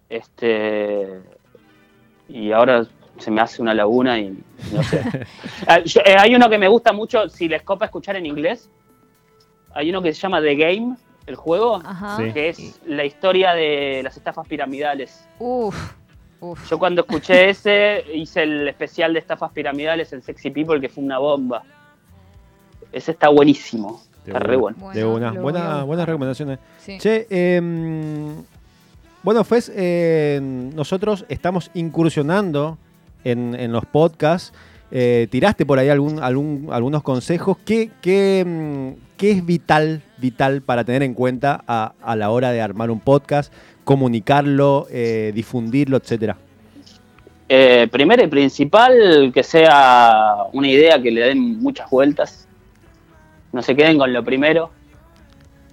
Este. 0.09 1.21
Y 2.27 2.51
ahora 2.51 2.85
se 3.19 3.29
me 3.31 3.41
hace 3.41 3.61
una 3.61 3.73
laguna 3.73 4.17
y 4.19 4.37
no 4.73 4.83
sé. 4.83 5.01
Ah, 5.67 5.79
yo- 5.79 6.01
eh, 6.05 6.15
hay 6.17 6.33
uno 6.35 6.49
que 6.49 6.57
me 6.57 6.67
gusta 6.67 6.91
mucho, 6.93 7.29
si 7.29 7.47
les 7.47 7.61
copa 7.61 7.85
escuchar 7.85 8.15
en 8.15 8.25
inglés. 8.25 8.69
Hay 9.73 9.89
uno 9.89 10.01
que 10.01 10.13
se 10.13 10.19
llama 10.21 10.41
The 10.41 10.55
Game, 10.55 10.95
el 11.27 11.35
juego, 11.35 11.81
Ajá. 11.85 12.17
Sí. 12.17 12.31
que 12.33 12.49
es 12.49 12.79
la 12.85 13.05
historia 13.05 13.53
de 13.53 14.01
las 14.03 14.17
estafas 14.17 14.47
piramidales. 14.47 15.27
Uf, 15.37 15.75
uf. 16.39 16.69
Yo 16.69 16.79
cuando 16.79 17.01
escuché 17.01 17.49
ese, 17.51 18.03
hice 18.13 18.43
el 18.43 18.67
especial 18.67 19.13
de 19.13 19.19
estafas 19.19 19.51
piramidales 19.51 20.11
en 20.13 20.23
Sexy 20.23 20.49
People, 20.49 20.81
que 20.81 20.89
fue 20.89 21.03
una 21.03 21.19
bomba. 21.19 21.61
Ese 22.91 23.11
está 23.11 23.29
buenísimo. 23.29 24.01
De 24.25 24.31
Está 24.31 24.39
una. 24.39 24.47
re 24.47 24.55
bueno. 24.57 24.89
De 24.91 25.05
una. 25.05 25.31
Buena- 25.33 25.83
buenas 25.83 26.05
recomendaciones. 26.07 26.59
Sí. 26.79 26.97
Che, 26.99 27.27
em, 27.29 28.35
bueno, 29.21 29.43
Fez, 29.43 29.71
eh, 29.75 30.39
nosotros 30.41 31.25
estamos 31.29 31.69
incursionando 31.75 32.77
en, 33.31 33.71
los 33.71 33.85
podcasts. 33.85 34.53
Eh, 34.91 35.27
tiraste 35.29 35.65
por 35.65 35.77
ahí 35.79 35.89
algún- 35.89 36.19
algunos 36.21 37.03
consejos. 37.03 37.57
¿Qué, 37.65 37.91
qué, 38.01 38.43
mm, 38.45 39.17
qué 39.17 39.31
es 39.31 39.45
vital, 39.45 40.01
vital 40.17 40.61
para 40.61 40.83
tener 40.83 41.03
en 41.03 41.13
cuenta 41.13 41.63
a, 41.67 41.93
a 42.01 42.15
la 42.15 42.31
hora 42.31 42.51
de 42.51 42.61
armar 42.61 42.89
un 42.89 42.99
podcast, 42.99 43.53
comunicarlo, 43.83 44.87
eh, 44.89 45.31
difundirlo, 45.35 45.97
etcétera? 45.97 46.37
Eh, 47.51 47.87
primero 47.91 48.23
y 48.23 48.27
principal, 48.27 49.31
que 49.33 49.41
sea 49.41 50.35
una 50.53 50.67
idea 50.67 51.01
que 51.01 51.09
le 51.09 51.21
den 51.21 51.59
muchas 51.59 51.89
vueltas. 51.89 52.47
No 53.51 53.63
se 53.63 53.75
queden 53.75 53.97
con 53.97 54.13
lo 54.13 54.23
primero. 54.23 54.69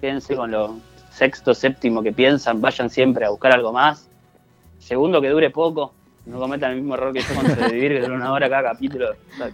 Quédense 0.01 0.35
con 0.35 0.49
lo 0.49 0.77
sexto, 1.11 1.53
séptimo 1.53 2.01
que 2.01 2.11
piensan. 2.11 2.61
Vayan 2.61 2.89
siempre 2.89 3.25
a 3.25 3.29
buscar 3.29 3.51
algo 3.53 3.71
más. 3.71 4.07
Segundo, 4.79 5.21
que 5.21 5.29
dure 5.29 5.51
poco. 5.51 5.93
No 6.27 6.39
cometan 6.39 6.71
el 6.71 6.77
mismo 6.77 6.93
error 6.95 7.13
que 7.13 7.21
yo 7.21 7.33
con 7.35 7.47
sobrevivir, 7.47 7.93
que 7.93 7.99
dura 8.01 8.15
una 8.15 8.31
hora 8.33 8.49
cada 8.49 8.71
capítulo. 8.73 9.09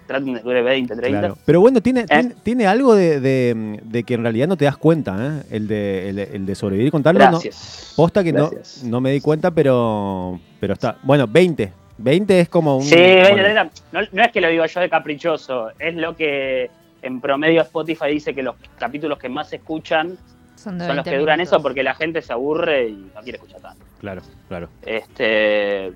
Traten 0.08 0.34
de 0.34 0.40
dure 0.42 0.62
20, 0.62 0.96
30. 0.96 1.20
Claro. 1.20 1.38
Pero 1.46 1.62
bueno, 1.62 1.82
tiene, 1.82 2.02
¿Eh? 2.02 2.06
tiene, 2.08 2.36
tiene 2.44 2.68
algo 2.68 2.96
de, 2.96 3.20
de- 3.20 3.80
de 3.84 4.04
que 4.04 4.16
en 4.16 4.24
realidad 4.24 4.48
no 4.48 4.58
te 4.58 4.66
das 4.66 4.78
cuenta, 4.78 5.16
¿eh? 5.20 5.44
El 5.52 5.68
de, 5.68 6.10
el, 6.10 6.20
el 6.20 6.46
de 6.46 6.56
sobrevivir 6.56 6.88
y 6.88 6.92
contarlo. 6.92 7.20
no- 7.26 7.30
Gracias. 7.32 7.94
posta 7.96 8.24
que 8.24 8.34
no, 8.34 8.50
Gracias. 8.50 8.84
no 8.84 9.00
me 9.02 9.12
di 9.12 9.22
cuenta, 9.22 9.52
pero, 9.52 10.40
pero 10.60 10.74
está. 10.74 10.98
Bueno, 11.04 11.28
20. 11.28 11.72
20 11.98 12.40
es 12.40 12.50
como 12.50 12.78
un. 12.78 12.84
Sí, 12.84 12.96
20, 12.96 13.22
bueno, 13.22 13.44
30. 13.44 13.64
No, 13.92 14.00
no 14.12 14.24
es 14.24 14.32
que 14.32 14.42
lo 14.42 14.48
digo 14.50 14.66
yo 14.66 14.80
de 14.80 14.90
caprichoso, 14.90 15.70
es 15.78 15.96
lo 15.96 16.16
que 16.16 16.72
en 17.04 17.22
promedio 17.22 17.62
Spotify 17.62 18.08
dice 18.08 18.34
que 18.34 18.42
los 18.42 18.56
capítulos 18.80 19.20
que 19.20 19.30
más 19.30 19.50
se 19.50 19.58
escuchan 19.58 20.18
Son, 20.56 20.78
los 20.80 20.88
20 20.88 21.10
que 21.12 21.18
duran 21.20 21.38
minutos. 21.38 21.54
eso 21.58 21.62
porque 21.62 21.84
la 21.84 21.94
gente 21.94 22.22
se 22.22 22.34
aburre 22.34 22.88
y 22.88 23.12
no 23.14 23.22
quiere 23.22 23.38
escuchar 23.38 23.62
tanto. 23.62 23.84
Claro, 24.00 24.22
claro. 24.48 24.70
Este, 24.82 25.92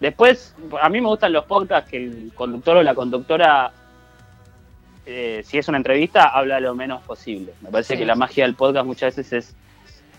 después, 0.00 0.54
a 0.80 0.88
mí 0.88 1.00
me 1.00 1.08
gustan 1.08 1.32
los 1.32 1.44
podcasts 1.44 1.90
que 1.90 1.96
el 1.98 2.32
conductor 2.34 2.76
o 2.78 2.82
la 2.82 2.94
conductora, 2.94 3.72
eh, 5.06 5.42
si 5.44 5.58
es 5.58 5.68
una 5.68 5.76
entrevista, 5.78 6.24
habla 6.28 6.60
lo 6.60 6.74
menos 6.74 7.02
posible. 7.02 7.52
Me 7.60 7.70
parece 7.70 7.94
Sí. 7.94 8.00
que 8.00 8.06
la 8.06 8.14
magia 8.14 8.44
del 8.44 8.54
podcast 8.54 8.86
muchas 8.86 9.16
veces 9.16 9.32
es 9.32 9.56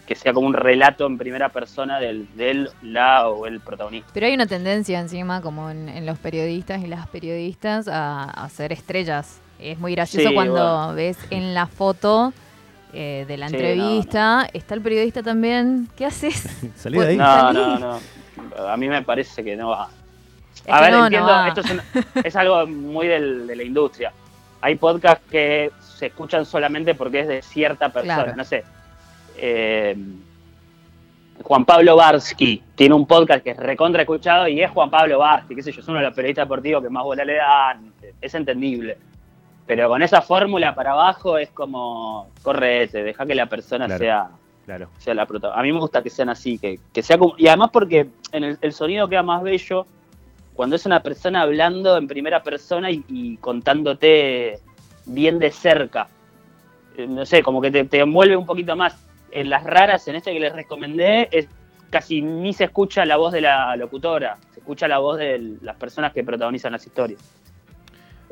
que 0.07 0.13
sea 0.13 0.33
como 0.33 0.45
un 0.45 0.53
relato 0.53 1.07
en 1.07 1.17
primera 1.17 1.49
persona 1.49 1.99
del, 1.99 2.27
del 2.35 2.69
la 2.83 3.27
o 3.27 3.47
el 3.47 3.59
protagonista. 3.59 4.11
Pero 4.13 4.27
hay 4.27 4.35
una 4.35 4.45
tendencia 4.45 4.99
encima, 4.99 5.41
como 5.41 5.71
en, 5.71 5.89
en 5.89 6.05
los 6.05 6.19
periodistas 6.19 6.83
y 6.83 6.87
las 6.87 7.07
periodistas, 7.07 7.87
a, 7.87 8.23
a 8.25 8.47
ser 8.49 8.71
estrellas. 8.71 9.41
Es 9.59 9.79
muy 9.79 9.93
gracioso 9.95 10.29
Sí, 10.29 10.35
cuando 10.35 10.53
bueno. 10.53 10.93
ves 10.93 11.17
en 11.31 11.55
la 11.55 11.65
foto 11.65 12.33
eh, 12.93 13.25
de 13.27 13.37
la 13.37 13.49
Sí, 13.49 13.55
entrevista, 13.55 14.47
está 14.53 14.75
el 14.75 14.81
periodista 14.81 15.23
también. 15.23 15.89
¿Qué 15.97 16.05
haces? 16.05 16.47
Salí 16.75 16.99
de 16.99 17.07
ahí. 17.07 17.17
No, 17.17 17.51
no, 17.51 17.79
no. 17.79 17.99
A 18.57 18.77
mí 18.77 18.87
me 18.87 19.01
parece 19.01 19.43
que 19.43 19.55
no 19.55 19.69
va. 19.69 19.89
Es 20.65 20.73
A 20.73 20.77
que 20.77 20.83
ver, 20.85 20.91
no, 20.93 21.03
entiendo, 21.05 21.45
esto 21.47 21.61
es, 21.61 21.71
una- 21.71 21.83
es 22.23 22.35
algo 22.35 22.65
muy 22.67 23.07
del- 23.07 23.45
de 23.47 23.55
la 23.55 23.63
industria. 23.63 24.11
Hay 24.61 24.75
podcasts 24.75 25.23
que 25.29 25.71
se 25.79 26.07
escuchan 26.07 26.45
solamente 26.45 26.95
porque 26.95 27.19
es 27.21 27.27
de 27.27 27.41
cierta 27.41 27.89
persona. 27.89 28.15
Claro. 28.23 28.35
No 28.37 28.43
sé. 28.43 28.63
eh, 29.37 29.95
Juan 31.43 31.65
Pablo 31.65 31.97
Barsky 31.97 32.63
tiene 32.75 32.95
un 32.95 33.05
podcast 33.05 33.43
que 33.43 33.51
es 33.51 33.57
recontra 33.57 34.01
escuchado 34.03 34.47
y 34.47 34.61
es 34.63 34.71
Juan 34.71 34.89
Pablo 34.89 35.19
Barsky, 35.19 35.53
qué 35.55 35.61
sé 35.61 35.71
yo, 35.73 35.81
es 35.81 35.87
uno 35.89 35.97
de 35.99 36.05
los 36.05 36.13
periodistas 36.15 36.45
deportivos 36.45 36.81
que 36.81 36.89
más 36.89 37.03
bola 37.03 37.25
le 37.25 37.35
dan, 37.35 37.91
es 38.21 38.33
entendible. 38.33 38.97
Pero 39.67 39.89
con 39.89 40.01
esa 40.01 40.21
fórmula 40.21 40.73
para 40.73 40.93
abajo 40.93 41.37
es 41.37 41.49
como, 41.49 42.29
correte, 42.41 43.03
deja 43.03 43.25
que 43.25 43.35
la 43.35 43.47
persona 43.47 43.85
Claro. 43.87 43.99
sea, 43.99 44.29
Claro. 44.65 44.89
sea 44.97 45.13
la 45.13 45.25
protagonista. 45.25 45.59
A 45.59 45.63
mí 45.63 45.71
me 45.71 45.79
gusta 45.79 46.01
que 46.01 46.09
sean 46.09 46.29
así, 46.29 46.57
que, 46.57 46.79
que 46.91 47.03
sea 47.03 47.17
como, 47.17 47.35
y 47.37 47.47
además 47.47 47.69
porque 47.71 48.07
en 48.31 48.43
el, 48.43 48.57
el 48.61 48.73
sonido 48.73 49.07
queda 49.07 49.21
más 49.23 49.43
bello 49.43 49.85
cuando 50.55 50.75
es 50.75 50.85
una 50.85 51.01
persona 51.01 51.41
hablando 51.41 51.97
en 51.97 52.07
primera 52.07 52.41
persona 52.41 52.89
y, 52.89 53.03
y 53.09 53.37
contándote 53.37 54.59
bien 55.05 55.37
de 55.37 55.51
cerca. 55.51 56.07
Eh, 56.97 57.05
No 57.07 57.25
sé, 57.25 57.43
como 57.43 57.61
que 57.61 57.69
te, 57.71 57.83
te 57.85 57.99
envuelve 57.99 58.35
un 58.35 58.45
poquito 58.45 58.75
más. 58.75 58.97
En 59.31 59.49
las 59.49 59.63
raras, 59.65 60.07
en 60.07 60.15
este 60.15 60.31
que 60.33 60.39
les 60.39 60.53
recomendé, 60.53 61.27
es 61.31 61.47
casi 61.89 62.21
ni 62.21 62.53
se 62.53 62.63
escucha 62.63 63.05
la 63.05 63.17
voz 63.17 63.33
de 63.33 63.41
la 63.41 63.75
locutora, 63.75 64.37
se 64.53 64.61
escucha 64.61 64.87
la 64.87 64.97
voz 64.99 65.17
de 65.17 65.57
las 65.61 65.75
personas 65.75 66.11
que 66.13 66.23
protagonizan 66.23 66.71
las 66.71 66.85
historias. 66.85 67.19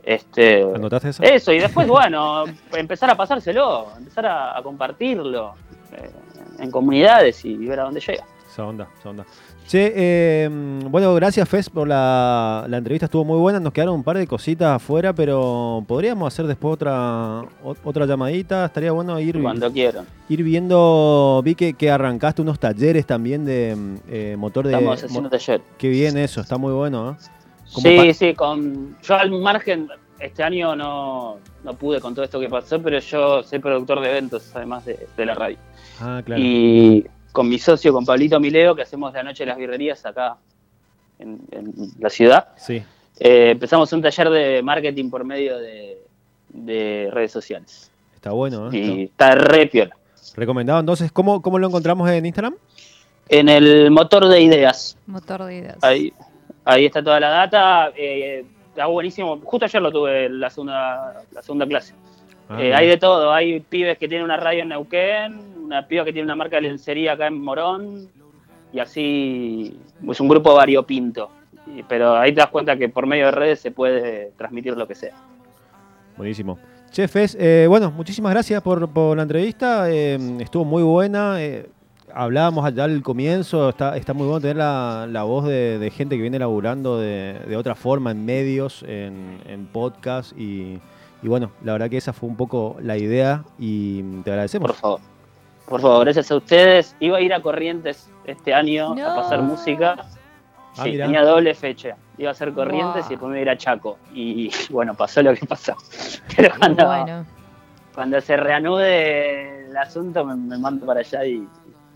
Este, 0.02 0.64
¿Anotaste 0.64 1.10
eso? 1.10 1.24
eso, 1.24 1.52
y 1.54 1.60
después, 1.60 1.88
bueno, 1.90 2.46
empezar 2.74 3.10
a 3.10 3.16
pasárselo, 3.16 3.88
empezar 3.98 4.26
a, 4.26 4.58
a 4.58 4.64
compartirlo 4.64 5.54
eh, 5.94 6.10
en 6.60 6.72
comunidades 6.72 7.44
y 7.46 7.56
ver 7.58 7.80
a 7.80 7.84
dónde 7.84 8.00
llega. 8.00 8.24
Esa 8.52 8.66
onda, 8.66 8.88
esa 9.00 9.10
onda. 9.10 9.26
Che, 9.66 9.94
eh, 9.96 10.50
bueno, 10.90 11.16
gracias 11.16 11.48
Fes 11.48 11.70
por 11.70 11.88
la, 11.88 12.66
la 12.68 12.78
entrevista, 12.78 13.06
estuvo 13.06 13.24
muy 13.24 13.40
buena. 13.40 13.60
Nos 13.62 13.72
quedaron 13.72 13.96
un 13.96 14.04
par 14.04 14.18
de 14.18 14.28
cositas 14.28 14.76
afuera, 14.76 15.14
pero 15.14 15.84
podríamos 15.88 16.32
hacer 16.32 16.46
después 16.48 16.74
otra 16.74 17.42
o- 17.64 17.76
otra 17.84 18.06
llamadita. 18.06 18.66
Estaría 18.66 18.92
bueno 18.92 19.18
ir, 19.22 19.42
Cuando 19.42 19.72
quieran. 19.72 20.06
ir 20.28 20.44
viendo. 20.44 21.42
Vi 21.46 21.56
que, 21.56 21.74
que 21.74 21.90
arrancaste 21.90 22.42
unos 22.42 22.60
talleres 22.60 23.06
también 23.08 23.46
de 23.46 23.76
eh, 24.10 24.36
motor 24.38 24.68
de. 24.68 24.74
Estamos 24.74 25.02
haciendo 25.02 25.22
mo- 25.22 25.30
taller. 25.30 25.62
Qué 25.78 25.88
bien 25.88 26.18
eso, 26.18 26.42
está 26.42 26.58
muy 26.58 26.74
bueno. 26.74 27.12
¿eh? 27.12 27.24
Sí, 27.66 28.14
sí, 28.14 28.34
con, 28.36 28.98
yo 29.02 29.16
al 29.16 29.32
margen, 29.32 29.88
este 30.26 30.44
año 30.44 30.76
no, 30.76 31.38
no 31.64 31.74
pude 31.74 32.00
con 32.02 32.14
todo 32.16 32.26
esto 32.26 32.40
que 32.40 32.50
pasó, 32.50 32.82
pero 32.82 33.00
yo 33.00 33.44
soy 33.44 33.60
productor 33.60 34.00
de 34.02 34.10
eventos, 34.10 34.52
además 34.56 34.86
de, 34.86 35.08
de 35.16 35.26
la 35.26 35.34
radio. 35.36 35.58
Ah, 36.00 36.22
claro. 36.26 36.42
Y 36.44 37.06
con 37.32 37.50
mi 37.50 37.60
socio, 37.60 37.92
con 37.94 38.06
Pablito 38.06 38.40
Mileo, 38.40 38.76
que 38.76 38.84
hacemos 38.84 39.14
la 39.14 39.24
noche 39.24 39.44
de 39.44 39.48
las 39.50 39.58
birrerías 39.58 40.06
acá 40.06 40.38
en, 41.20 41.40
en 41.52 41.74
la 42.00 42.10
ciudad, 42.10 42.50
Sí, 42.58 42.84
eh, 43.20 43.52
empezamos 43.52 43.92
un 43.94 44.02
taller 44.02 44.30
de 44.30 44.62
marketing 44.64 45.10
por 45.10 45.24
medio 45.24 45.58
de, 45.58 45.98
de 46.50 47.10
redes 47.12 47.32
sociales. 47.32 47.92
está 48.16 48.32
bueno. 48.32 48.72
¿eh? 48.72 48.78
Y 48.78 49.04
está 49.04 49.36
re 49.36 49.68
piola. 49.68 49.96
Recomendado. 50.36 50.80
Entonces, 50.80 51.12
¿cómo, 51.12 51.42
¿cómo 51.42 51.60
lo 51.60 51.68
encontramos 51.68 52.10
en 52.10 52.26
Instagram? 52.26 52.56
En 53.30 53.48
el 53.50 53.90
motor 53.92 54.28
de 54.28 54.42
ideas, 54.42 54.98
Motor 55.06 55.46
de 55.46 55.56
ideas. 55.56 55.78
ahí, 55.82 56.12
ahí 56.66 56.86
está 56.86 57.02
toda 57.04 57.20
la 57.20 57.30
data. 57.30 57.92
eh, 57.96 58.44
está 58.74 58.88
buenísimo. 58.88 59.40
Justo 59.44 59.66
ayer 59.66 59.82
lo 59.82 59.92
tuve 59.92 60.30
la 60.30 60.50
segunda, 60.50 61.24
la 61.32 61.42
segunda 61.44 61.68
clase. 61.68 61.94
Ah, 62.50 62.62
Eh, 62.62 62.74
hay 62.74 62.88
de 62.88 62.98
todo, 62.98 63.32
hay 63.32 63.60
pibes 63.60 63.98
que 64.00 64.08
tienen 64.08 64.26
una 64.26 64.38
radio 64.38 64.64
en 64.64 64.70
Neuquén, 64.70 65.40
una 65.64 65.88
piba 65.88 66.04
que 66.04 66.12
tiene 66.12 66.26
una 66.26 66.36
marca 66.36 66.56
de 66.58 66.64
lencería 66.64 67.14
acá 67.14 67.28
en 67.28 67.40
Morón, 67.42 68.08
y 68.74 68.80
así 68.80 69.78
es 70.10 70.20
un 70.20 70.28
grupo 70.28 70.56
variopinto. 70.56 71.30
Pero 71.88 72.18
ahí 72.18 72.32
te 72.34 72.42
das 72.42 72.50
cuenta 72.50 72.76
que 72.76 72.90
por 72.90 73.06
medio 73.06 73.26
de 73.28 73.32
redes 73.32 73.60
se 73.62 73.72
puede 73.72 74.32
transmitir 74.38 74.76
lo 74.76 74.86
que 74.88 74.96
sea. 74.96 75.14
Buenísimo. 76.18 76.58
Chefes, 76.92 77.38
eh, 77.40 77.66
bueno, 77.70 77.90
muchísimas 77.92 78.34
gracias 78.34 78.62
por, 78.62 78.88
por 78.90 79.16
la 79.16 79.24
entrevista. 79.24 79.90
eh, 79.90 80.18
estuvo 80.40 80.66
muy 80.66 80.84
buena. 80.84 81.38
Hablábamos 82.14 82.66
allá 82.66 82.84
al 82.86 83.02
comienzo. 83.02 83.70
Está, 83.70 83.98
está 83.98 84.14
muy 84.14 84.28
bueno 84.28 84.42
tener 84.42 84.58
la, 84.58 85.08
la 85.10 85.24
voz 85.24 85.46
de, 85.46 85.80
de 85.80 85.92
gente 85.92 86.16
que 86.16 86.22
viene 86.22 86.40
laburando 86.40 87.00
de, 87.00 87.40
de 87.48 87.58
otra 87.58 87.76
forma 87.76 88.12
en 88.12 88.26
medios, 88.26 88.84
en, 88.88 89.40
en 89.48 89.66
podcast. 89.68 90.32
Y, 90.38 90.80
y 91.22 91.28
bueno, 91.28 91.52
la 91.64 91.74
verdad 91.74 91.90
que 91.90 91.98
esa 91.98 92.14
fue 92.14 92.30
un 92.30 92.36
poco 92.36 92.78
la 92.82 92.98
idea 92.98 93.44
y 93.60 94.02
te 94.24 94.32
agradecemos. 94.32 94.68
Por 94.72 94.76
favor. 94.80 95.00
Por 95.68 95.82
favor, 95.82 96.04
gracias 96.04 96.30
a 96.32 96.36
ustedes. 96.36 96.96
Iba 97.00 97.18
a 97.18 97.22
ir 97.22 97.34
a 97.34 97.42
Corrientes 97.42 98.10
este 98.26 98.54
año 98.54 98.92
a 98.94 99.16
pasar 99.16 99.42
música. 99.42 99.96
Ah, 100.00 100.84
Sí, 100.84 100.90
mirá. 100.92 101.06
tenía 101.06 101.24
doble 101.24 101.54
fecha. 101.54 101.96
Iba 102.18 102.32
a 102.32 102.34
ser 102.34 102.52
Corrientes 102.52 103.04
Wow. 103.04 103.06
y 103.06 103.10
después 103.10 103.32
me 103.32 103.38
iba 103.38 103.40
a 103.40 103.42
ir 103.44 103.50
a 103.52 103.58
Chaco. 103.58 103.98
Y 104.14 104.52
bueno, 104.72 104.94
pasó 104.96 105.22
lo 105.22 105.34
que 105.36 105.46
pasó. 105.46 105.76
Pero 106.36 106.50
cuando, 106.60 106.86
Bueno, 106.88 107.26
cuando 107.94 108.20
se 108.22 108.36
reanude 108.38 109.68
el 109.70 109.78
asunto, 109.78 110.26
me, 110.26 110.36
me 110.36 110.58
mando 110.58 110.86
para 110.86 111.02
allá 111.02 111.26
y, 111.26 111.48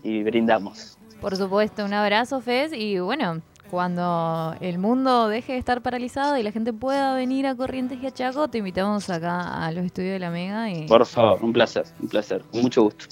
y 0.02 0.22
brindamos. 0.22 0.96
por 1.20 1.36
supuesto, 1.36 1.84
un 1.84 1.92
abrazo, 1.92 2.40
Fez. 2.40 2.72
Y 2.72 2.98
bueno, 2.98 3.42
cuando 3.70 4.54
el 4.60 4.78
mundo 4.78 5.28
deje 5.28 5.52
de 5.52 5.58
estar 5.58 5.82
paralizado 5.82 6.36
y 6.38 6.42
la 6.42 6.52
gente 6.52 6.72
pueda 6.72 7.14
venir 7.14 7.46
a 7.46 7.54
Corrientes 7.54 7.98
y 8.02 8.06
a 8.06 8.10
Chaco, 8.10 8.48
te 8.48 8.58
invitamos 8.58 9.10
acá 9.10 9.64
a 9.66 9.72
los 9.72 9.84
estudios 9.84 10.12
de 10.12 10.18
la 10.18 10.30
Mega. 10.30 10.70
Y 10.70 10.86
Por 10.86 11.04
favor, 11.06 11.38
un 11.42 11.52
placer, 11.52 11.84
un 12.00 12.08
placer. 12.08 12.42
Con 12.50 12.62
mucho 12.62 12.82
gusto. 12.82 13.04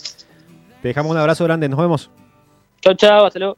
Te 0.83 0.89
dejamos 0.89 1.13
un 1.13 1.19
abrazo 1.19 1.45
grande. 1.45 1.69
Nos 1.69 1.79
vemos. 1.79 2.11
Chau, 2.81 2.95
chau, 2.95 3.27
hasta 3.27 3.39
luego. 3.39 3.57